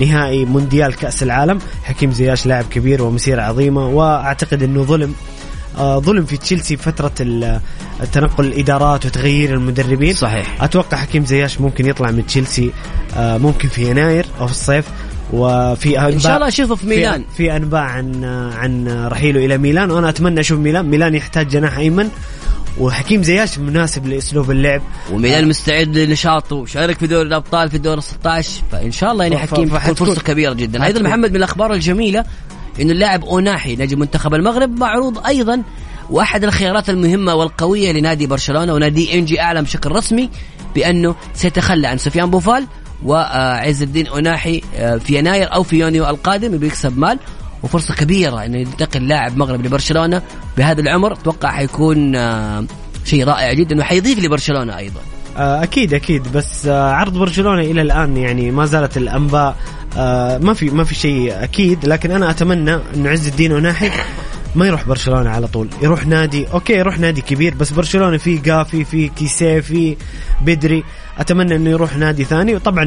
[0.00, 5.14] نهائي مونديال كأس العالم حكيم زياش لاعب كبير ومسيرة عظيمة وأعتقد أنه ظلم
[5.78, 7.60] آه، ظلم في تشيلسي فترة ال-
[8.02, 10.62] التنقل الإدارات وتغيير المدربين صحيح.
[10.62, 12.70] أتوقع حكيم زياش ممكن يطلع من تشيلسي
[13.16, 14.84] آه، ممكن في يناير أو في الصيف
[15.32, 17.24] وفي أنباء إن شاء الله أشوفه في ميلان.
[17.36, 18.24] في, أنباء عن
[18.58, 22.08] عن رحيله إلى ميلان وأنا أتمنى أشوف ميلان ميلان يحتاج جناح أيمن
[22.78, 24.82] وحكيم زياش مناسب لأسلوب اللعب.
[25.12, 29.68] وميلان مستعد لنشاطه وشارك في دوري الأبطال في دور 16 فإن شاء الله يعني حكيم
[29.94, 30.84] فرصة كبيرة جدا.
[30.84, 32.24] أيضا محمد من الأخبار الجميلة
[32.80, 35.62] انه اللاعب أوناحي نجم منتخب المغرب معروض أيضا
[36.10, 40.30] وأحد الخيارات المهمة والقوية لنادي برشلونة ونادي انجي اعلن بشكل رسمي
[40.74, 42.66] بأنه سيتخلى عن سفيان بوفال
[43.04, 46.58] وعز الدين أوناحي آه، في يناير أو في يونيو القادم.
[46.58, 47.18] بيكسب مال.
[47.64, 50.22] وفرصة كبيرة انه ينتقل لاعب مغربي لبرشلونة.
[50.56, 52.64] بهذا العمر أتوقع حيكون آه،
[53.04, 55.00] شيء رائع جدا وحيضيف لبرشلونة أيضا.
[55.36, 56.32] آه، أكيد أكيد.
[56.32, 59.56] بس آه، عرض برشلونة إلى الآن يعني ما زالت الأنباء
[60.42, 61.86] ما في ما في شيء أكيد.
[61.86, 63.90] لكن أنا أتمنى إنه عز الدين أوناحي
[64.54, 65.68] ما يروح برشلونة على طول.
[65.82, 69.96] يروح نادي okay يروح نادي كبير بس برشلونة في قافي في كيسيه في
[70.42, 70.84] بدري.
[71.18, 72.54] أتمنى إنه يروح نادي ثاني.
[72.54, 72.84] وطبعا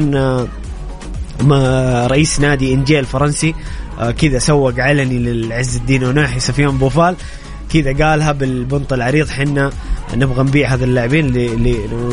[1.42, 3.54] ما رئيس نادي إنجيل الفرنسي
[3.98, 7.16] كذا سوق علني للعز الدين وناحي سفيان بوفال.
[7.72, 9.70] كذا قالها بالبنط العريض حنا
[10.14, 11.64] نبغى نبيع هذا اللاعبين ل-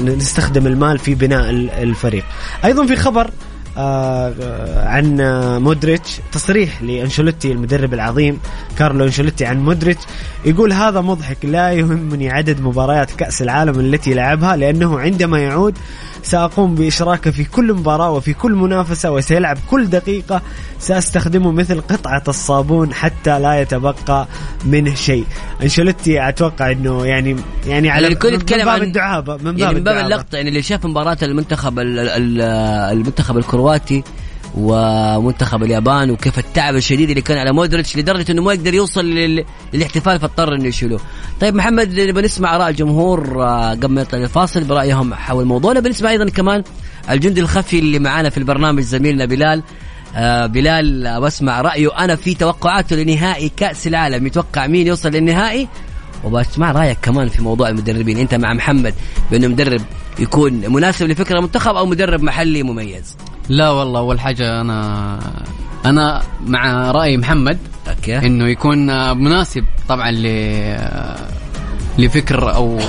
[0.06, 2.24] ل- نستخدم المال في بناء ال- الفريق.
[2.66, 3.30] أيضا في خبر
[3.78, 8.40] آه، آه، عن آه، مودريتش تصريح لأنشيلوتي المدرب العظيم
[8.78, 10.02] كارلو أنشيلوتي عن مودريتش.
[10.46, 15.78] يقول هذا مضحك لا يهمني عدد مباريات كأس العالم التي لعبها لأنه عندما يعود
[16.26, 20.42] سأقوم بإشراكه في كل مباراة وفي كل منافسة وسيلعب كل دقيقة
[20.80, 24.28] سأستخدمه مثل قطعة الصابون حتى لا يتبقى
[24.66, 25.26] منه شيء
[25.64, 27.36] أنشيلوتي أتوقع أنه يعني
[27.68, 30.06] يعني على الكل من يتكلم باب عن الدعابة من باب, يعني من باب.
[30.06, 32.42] اللقطة يعني اللي شاف مباراة المنتخب ال- ال-
[32.98, 34.04] المنتخب الكرواتي
[34.58, 39.46] ومنتخب اليابان وكيف التعب الشديد اللي كان على مودريتش لدرجة إنه ما يقدر يوصل لل-
[39.74, 41.00] للاحتفال فاضطر انه يشيلوه.
[41.42, 46.10] طيب محمد نبغى نسمع آراء الجمهور آه، قبل ما يطلع الفاصل برأيهم حول الموضوع بنسمع
[46.10, 46.64] أيضا كمان
[47.10, 49.64] الجندي الخفي اللي معانا في البرنامج زميلنا بلال
[50.16, 54.28] آه بلال آه، بسمع رأيه أنا في توقعاته لنهائي كأس العالم.
[54.28, 55.68] يتوقع مين يوصل للنهائي؟
[56.24, 58.18] وبسمع رأيك كمان في موضوع المدربين.
[58.18, 58.94] أنت مع محمد
[59.32, 59.82] بأنه مدرب
[60.20, 63.16] يكون مناسب لفكرة المنتخب أو مدرب محلي مميز.
[63.50, 65.20] لا والله أول حاجة أنا
[65.86, 67.58] أنا مع رأي محمد
[67.90, 68.78] okay إنه يكون
[69.18, 70.26] مناسب طبعا ل
[71.98, 72.80] لفكر أو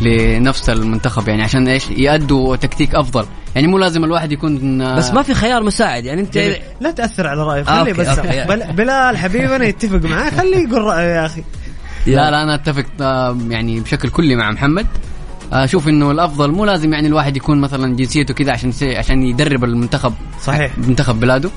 [0.00, 5.22] لنفس المنتخب يعني عشان إيش يأدوا تكتيك أفضل يعني مو لازم الواحد يكون بس ما
[5.22, 6.56] في خيار مساعد يعني انت جميل.
[6.80, 8.44] لا تأثر على رأيه خليه okay، بس okay.
[8.44, 11.42] بل- بلال حبيبي أنا يتفق معاه خليه يقول رأيه يا أخي
[12.06, 12.84] لا لا أنا أتفق
[13.48, 14.86] يعني بشكل كلي مع محمد
[15.52, 20.14] أشوف إنه الأفضل مو لازم يعني الواحد يكون مثلا جنسيته كذا عشان عشان يدرب المنتخب
[20.42, 20.78] صحيح.
[20.78, 21.50] منتخب بلاده.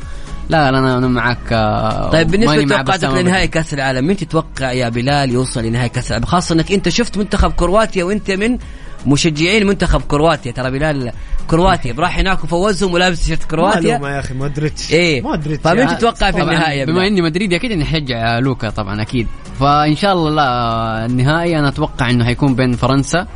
[0.49, 4.89] لا لا أنا أنا معك آه، طيب بالنسبة لتوقعاتك لنهائي كأس العالم مين تتوقع يا
[4.89, 8.57] بلال يوصل لنهائي كأس العالم؟ خاصة إنك أنت شفت منتخب كرواتيا وأنت من
[9.05, 10.51] مشجعين منتخب كرواتيا.
[10.51, 11.11] ترى بلال
[11.47, 13.91] كرواتيا راح هناك وفوزهم ولابس تيشيرت كرواتيا.
[13.91, 14.93] معلومة يا أخي مودريتش.
[14.93, 15.21] إيه.
[15.21, 19.27] مودريتش فمين تتوقع في النهائي يا بما؟ إني مدريدي أكيد إني حشجع لوكا طبعا أكيد.
[19.59, 23.27] فإن شاء الله لا النهائي أنا أتوقع إنه حيكون بين فرنسا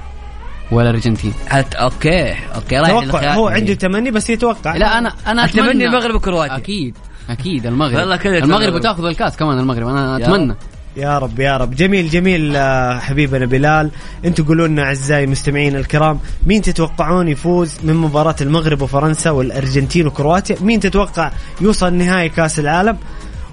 [0.71, 1.75] والارجنتين هت...
[1.75, 3.33] okay okay رايح توقع.
[3.33, 4.77] هو عنده تمني بس يتوقع.
[4.77, 5.85] لا أنا أنا أتمنى.
[5.85, 6.57] المغرب وكرواتيا.
[6.57, 6.97] أكيد
[7.29, 7.95] أكيد المغرب.
[7.95, 8.73] والله كذا المغرب.
[8.73, 9.87] وتأخذ الكاس كمان المغرب.
[9.87, 10.55] أنا أتمنى.
[10.97, 11.75] يا رب يا رب.
[11.75, 13.91] جميل جميل آه، حبيبنا بلال.
[14.25, 20.57] أنتم قولوا لنا أعزائي مستمعين الكرام مين تتوقعون يفوز من مباراة المغرب وفرنسا والأرجنتين وكرواتيا؟
[20.61, 22.97] مين تتوقع يوصل نهائي كأس العالم؟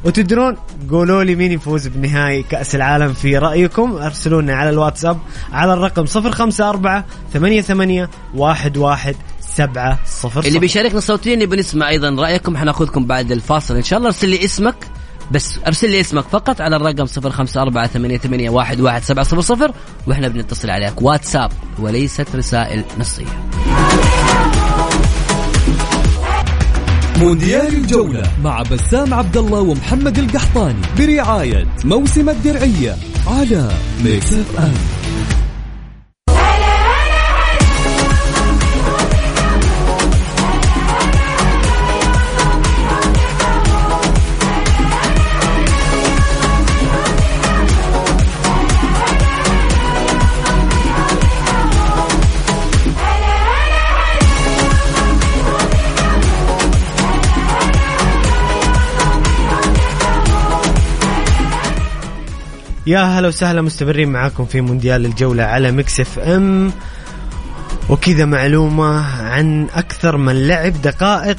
[0.05, 0.57] وتدرون
[0.91, 3.93] قولوا لي مين يفوز بنهائي كأس العالم في رأيكم.
[3.93, 5.19] ارسلوا لنا على الواتساب
[5.53, 8.09] على الرقم 054 88
[8.41, 12.57] 11 7 0 اللي بيشاركنا صوتيا نبي نسمع أيضا رأيكم.
[12.57, 13.77] حناخذكم بعد الفاصل.
[13.77, 14.77] إن شاء الله أرسل لي اسمك
[15.31, 19.75] بس أرسل لي اسمك فقط على الرقم 0548811700
[20.07, 21.03] وإحنا بنتصل عليك.
[21.03, 23.27] واتساب وليست رسائل نصية.
[27.23, 32.97] مونديال الجولة مع بسام عبد الله ومحمد القحطاني برعاية موسم الدرعية
[33.27, 33.69] على
[34.05, 35.02] ميكس اف ام
[62.87, 66.73] يا هلا وسهلا مستمرين معاكم في مونديال الجولة على Mix FM.
[67.89, 71.37] وكذا معلومة عن أكثر من لعب دقائق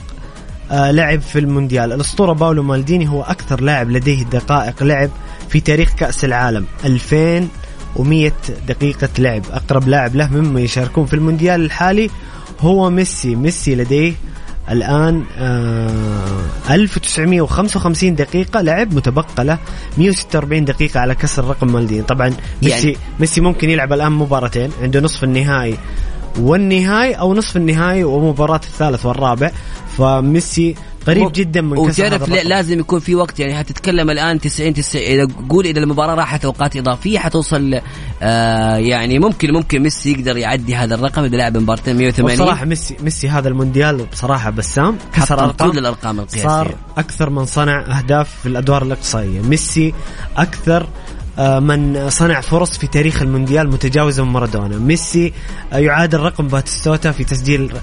[0.72, 1.94] آه لعب في المونديال.
[1.94, 5.10] الأسطورة باولو مالديني هو أكثر لاعب لديه دقائق لعب
[5.50, 6.66] في تاريخ كأس العالم.
[6.86, 8.32] 2100
[8.68, 9.44] دقيقة لعب.
[9.52, 12.10] أقرب لاعب له مما يشاركون في المونديال الحالي
[12.60, 13.36] هو ميسي.
[13.36, 14.14] ميسي لديه
[14.72, 15.90] الآن آه
[16.70, 19.58] 1955 دقيقة لعب متبقى له
[19.98, 22.34] 146 دقيقة على كسر رقم مالديني طبعا
[22.64, 25.78] ميسي يعني- ميسي ممكن يلعب الآن مباراتين عنده نصف النهائي
[26.40, 29.52] والنهائي أو نصف النهائي ومباراة الثالث والرابع.
[29.98, 30.76] فميسي
[31.08, 32.30] قريب جدا من وتعرف.
[32.30, 36.78] لازم يكون في وقت يعني هتتكلم الآن 90 90 إذا قول إذا المباراة راحت أوقات
[36.78, 37.80] إضافية حتوصل
[38.22, 42.98] آه يعني ممكن ممكن ميسي يقدر يعدي هذا الرقم إذا لعب مباراتين 180 وبصراحة ميسي
[43.04, 46.44] ميسي هذا المونديال بصراحة بسام كسر كل الأرقام القياسية.
[46.44, 49.94] صار أكثر من صنع أهداف في الأدوار الإقصائية ميسي
[50.38, 50.88] أكثر
[51.40, 54.78] آه، من صنع فرص في تاريخ المونديال متجاوزا من مارادونا.
[54.78, 55.34] ميسي
[55.74, 57.74] آه، يعادل رقم باتيستوتا في تسجيل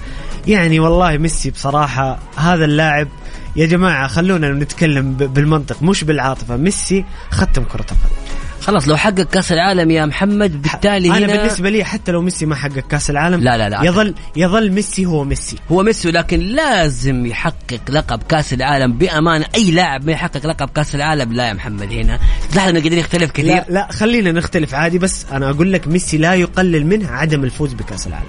[0.47, 3.07] يعني والله ميسي بصراحة هذا اللاعب
[3.55, 8.15] يا جماعة خلونا نتكلم بالمنطق مش بالعاطفة ميسي ختم كرة القدم.
[8.61, 12.45] خلاص لو حقق كأس العالم يا محمد بالتالي أنا هنا بالنسبة لي حتى لو ميسي
[12.45, 13.83] ما حقق كأس العالم لا، لا، لا.
[13.83, 15.57] يظل يظل ميسي هو ميسي.
[15.71, 20.95] هو ميسي لكن لازم يحقق لقب كأس العالم بامانه أي لاعب ما يحقق لقب كأس
[20.95, 22.19] العالم لا يا محمد هنا
[22.55, 23.45] لا إحنا قاعدين نختلف كثير.
[23.45, 27.73] لا لا خلينا نختلف عادي بس أنا أقول لك ميسي لا يقلل منه عدم الفوز
[27.73, 28.27] بكأس العالم.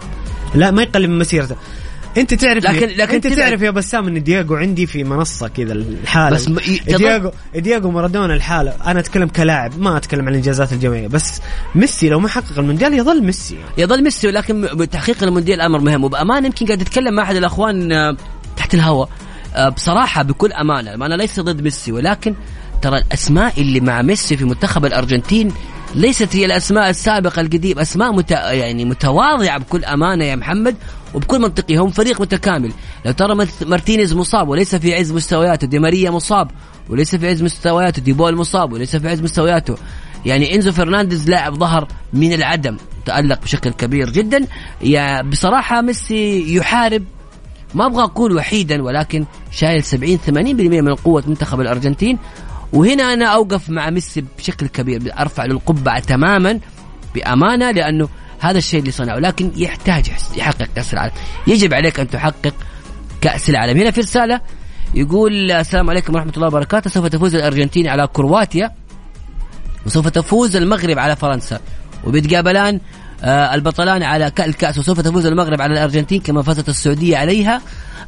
[0.55, 1.57] لا ما يقلل من مسيرته.
[2.17, 6.37] انت تعرف لكن- لكن انت تعرف يا بسام إن دياغو عندي في منصة كذا الحالة.
[6.37, 8.75] بس م- دياغو دياغو مارادونا الحالة.
[8.87, 11.41] أنا أتكلم كلاعب ما أتكلم عن الإنجازات الجماعيه بس
[11.75, 16.05] ميسي لو ما حقق المونديال يظل ميسي يظل ميسي ولكن بتحقيق المونديال أمر مهم.
[16.05, 18.17] وبأمانة يمكن قاعد اتكلم مع أحد الأخوان آه،
[18.57, 19.09] تحت الهواء.
[19.55, 22.35] آه، بصراحة بكل أمانة أنا ليس ضد ميسي ولكن
[22.83, 25.53] ترى الأسماء اللي مع ميسي في منتخب الأرجنتين
[25.95, 27.83] ليست هي الأسماء السابقة القديمة.
[27.83, 28.31] أسماء مت...
[28.31, 30.77] يعني متواضعة بكل أمانة يا محمد
[31.15, 32.73] وبكل منطقي هم فريق متكامل.
[33.05, 35.67] لو ترى مارتينيز مصاب وليس في عز مستوياته.
[35.67, 36.51] دي ماريا مصاب
[36.89, 38.03] وليس في عز مستوياته.
[38.03, 39.77] دي بول مصاب وليس في عز مستوياته.
[40.27, 42.77] يعني إنزو فرنانديز لاعب ظهر من العدم
[43.07, 44.47] تألق بشكل كبير جدا.
[44.83, 47.05] يا بصراحة ميسي يحارب.
[47.75, 50.31] ما أبغى أقول وحيدا ولكن شايل 70 80%
[50.83, 52.19] من قوة منتخب الأرجنتين.
[52.73, 56.61] وهنا أنا أوقف مع ميسي بشكل كبير أرفع له القبعة تماما
[57.15, 58.09] بأمانة لأنه
[58.41, 61.13] هذا الشيء اللي صنعه لكن يحتاج يحقق كأس العالم.
[61.47, 62.55] يجب عليك أن تحقق
[63.21, 63.81] كأس العالم.
[63.81, 64.41] هنا في رسالة
[64.95, 66.91] يقول السلام عليكم ورحمة الله وبركاته.
[66.91, 68.71] سوف تفوز الأرجنتين على كرواتيا
[69.87, 71.61] وسوف تفوز المغرب على فرنسا.
[72.05, 72.81] وبيتقابلان
[73.25, 77.61] البطلان على كأس الكأس وسوف تفوز المغرب على الأرجنتين كما فازت السعودية عليها.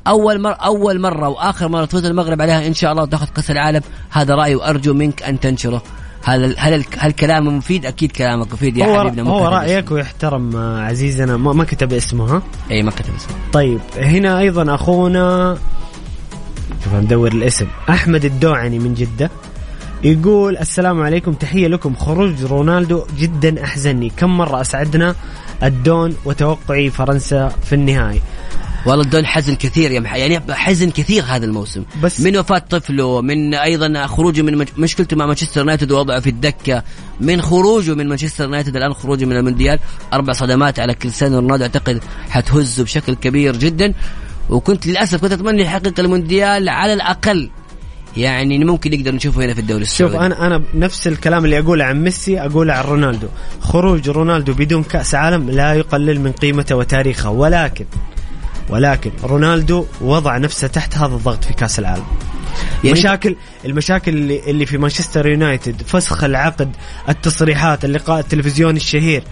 [0.06, 3.80] أول مرة أول مرة وآخر مرة تفوز المغرب عليها إن شاء الله وتأخذ كأس العالم.
[4.10, 5.82] هذا رأيي وأرجو منك أن تنشره.
[6.24, 9.90] هل هل هل كلامه مفيد؟ أكيد كلامك مفيد يا هو حبيبنا هو رأيك.
[9.90, 11.36] ويحترم آه، عزيزنا.
[11.36, 13.36] ما, ما كتب اسمه ها؟ اي ما كتب اسمه.
[13.52, 15.58] طيب هنا أيضا أخونا
[16.84, 17.66] شوف ندور الاسم.
[17.90, 19.30] أحمد الدوعني من جدة.
[20.04, 21.94] يقول السلام عليكم تحية لكم.
[21.94, 24.12] خروج رونالدو جدا أحزنني.
[24.16, 25.14] كم مرة أسعدنا
[25.62, 28.22] الدون وتوقعي فرنسا في النهائي؟
[28.86, 30.14] والله الدون حزن كثير يا مح...
[30.14, 31.84] يعني حزن كثير هذا الموسم.
[32.02, 34.68] بس- من وفاة طفله من أيضا خروجه من مج...
[34.78, 36.82] مشكلته مع مانشستر يونايتد ووضعه في الدكة.
[37.20, 39.78] من خروجه من مانشستر يونايتد الآن خروجه من المونديال.
[40.12, 43.94] أربع صدمات على كريستيانو رونالدو أعتقد حتهزه بشكل كبير جدا.
[44.50, 47.50] وكنت للأسف كنت أتمنى يحقق المونديال على الأقل.
[48.16, 50.14] يعني ممكن نقدر نشوفه هنا في الدوري السعودي.
[50.14, 53.28] شوف أنا أنا نفس الكلام اللي أقوله عن ميسي أقوله عن رونالدو.
[53.60, 57.30] خروج رونالدو بدون كأس عالم لا يقلل من قيمته وتاريخه.
[57.30, 57.84] ولكن
[58.68, 62.04] ولكن رونالدو وضع نفسه تحت هذا الضغط في كأس العالم.
[62.84, 66.76] يعني- مشاكل المشاكل اللي, اللي في مانشستر يونايتد فسخ العقد
[67.08, 69.22] التصريحات اللقاء التلفزيوني الشهير.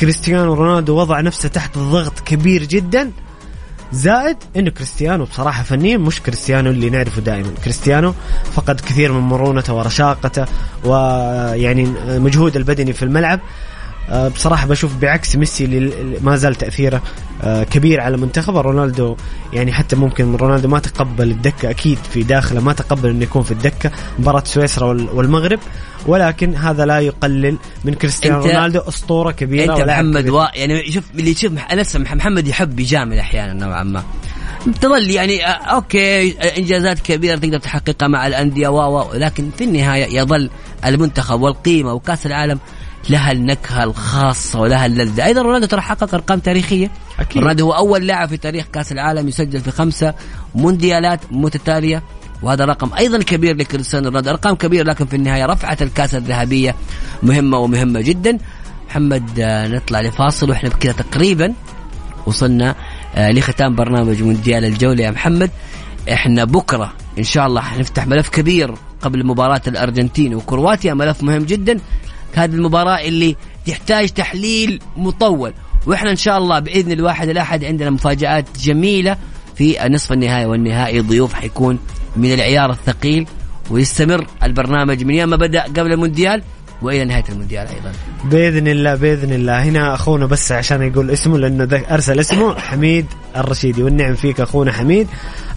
[0.00, 3.10] كريستيانو رونالدو وضع نفسه تحت ضغط كبير جدا.
[3.92, 7.50] زائد انه كريستيانو بصراحة فنيا مش كريستيانو اللي نعرفه دائما.
[7.64, 8.14] كريستيانو
[8.52, 10.44] فقد كثير من مرونته ورشاقته
[10.84, 13.40] ويعني مجهود البدني في الملعب.
[14.10, 17.02] آه، بصراحة بشوف بعكس ميسي اللي ما زال تأثيره
[17.42, 18.60] آه، كبير على منتخبه.
[18.60, 19.16] رونالدو
[19.52, 23.52] يعني حتى ممكن رونالدو ما تقبل الدكة أكيد في داخله ما تقبل أنه يكون في
[23.52, 25.58] الدكة مباراة سويسرا وال- والمغرب.
[26.06, 30.28] ولكن هذا لا يقلل من كريستيانو رونالدو أسطورة كبيرة أنت محمد.
[30.28, 30.46] وا...
[30.54, 34.02] يعني شوف اللي يشوف أنا محمد يحب يجامل أحيانا نوعا ما.
[34.80, 40.18] تظل يعني آه، أوكي إنجازات كبيرة تقدر تحققها مع الأندية و و لكن في النهاية
[40.20, 40.50] يظل
[40.86, 42.58] المنتخب والقيمة وكأس العالم
[43.10, 45.24] لها النكهة الخاصة ولها اللذة.
[45.24, 46.90] أيضا رونالدو ترى حقق أرقام تاريخية.
[47.20, 47.42] أكيد.
[47.42, 50.14] رونالدو هو أول لاعب في تاريخ كأس العالم يسجل في خمسة
[50.54, 52.02] مونديالات متتالية
[52.42, 54.30] وهذا رقم أيضا كبير لكريستيانو رونالدو.
[54.30, 56.74] أرقام كبيرة لكن في النهاية رفعت الكأس الذهبية
[57.22, 58.38] مهمة ومهمة جدا.
[58.88, 61.54] محمد آه، نطلع لفاصل وإحنا بكذا تقريبا
[62.26, 62.74] وصلنا
[63.14, 65.04] آه، لختام برنامج مونديال الجولة.
[65.04, 65.50] يا محمد
[66.12, 70.94] إحنا بكرة إن شاء الله حنفتح ملف كبير قبل مباراة الأرجنتين وكرواتيا.
[70.94, 71.80] ملف مهم جدا.
[72.34, 75.52] هذه المباراة اللي تحتاج تحليل مطول.
[75.86, 79.16] وإحنا إن شاء الله بإذن الواحد الأحد عندنا مفاجآت جميلة
[79.56, 81.78] في نصف النهائي والنهائي ضيوف حيكون
[82.16, 83.26] من العيار الثقيل
[83.70, 86.42] ويستمر البرنامج من يوم ما بدأ قبل المونديال
[86.82, 87.92] وإلى نهاية المونديال أيضا.
[88.24, 89.62] بإذن الله بإذن الله.
[89.62, 93.06] هنا أخونا بس عشان يقول اسمه لأنه أرسل اسمه حميد
[93.36, 93.82] الرشيدي.
[93.82, 95.08] والنعم فيك أخونا حميد.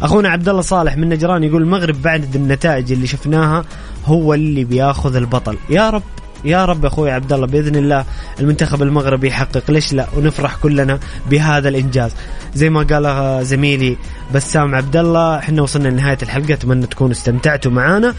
[0.01, 3.65] أخونا عبد الله صالح من نجران يقول المغرب بعد النتائج اللي شفناها
[4.05, 5.57] هو اللي بياخذ البطل.
[5.69, 6.03] يا رب
[6.45, 8.05] يا رب أخوي عبد الله بإذن الله
[8.39, 12.11] المنتخب المغربي يحقق ليش لا؟ ونفرح كلنا بهذا الإنجاز.
[12.55, 13.97] زي ما قال زميلي
[14.35, 18.13] بسام عبد الله إحنا وصلنا لنهاية الحلقة أتمنى تكونوا استمتعتوا معنا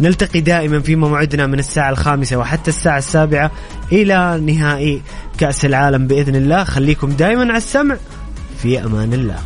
[0.00, 3.50] نلتقي دائما في موعدنا من الساعة الخامسة وحتى الساعة السابعة
[3.92, 5.02] إلى نهائي
[5.38, 6.64] كأس العالم بإذن الله.
[6.64, 7.96] خليكم دائما على السمع.
[8.62, 9.36] في أمان الله.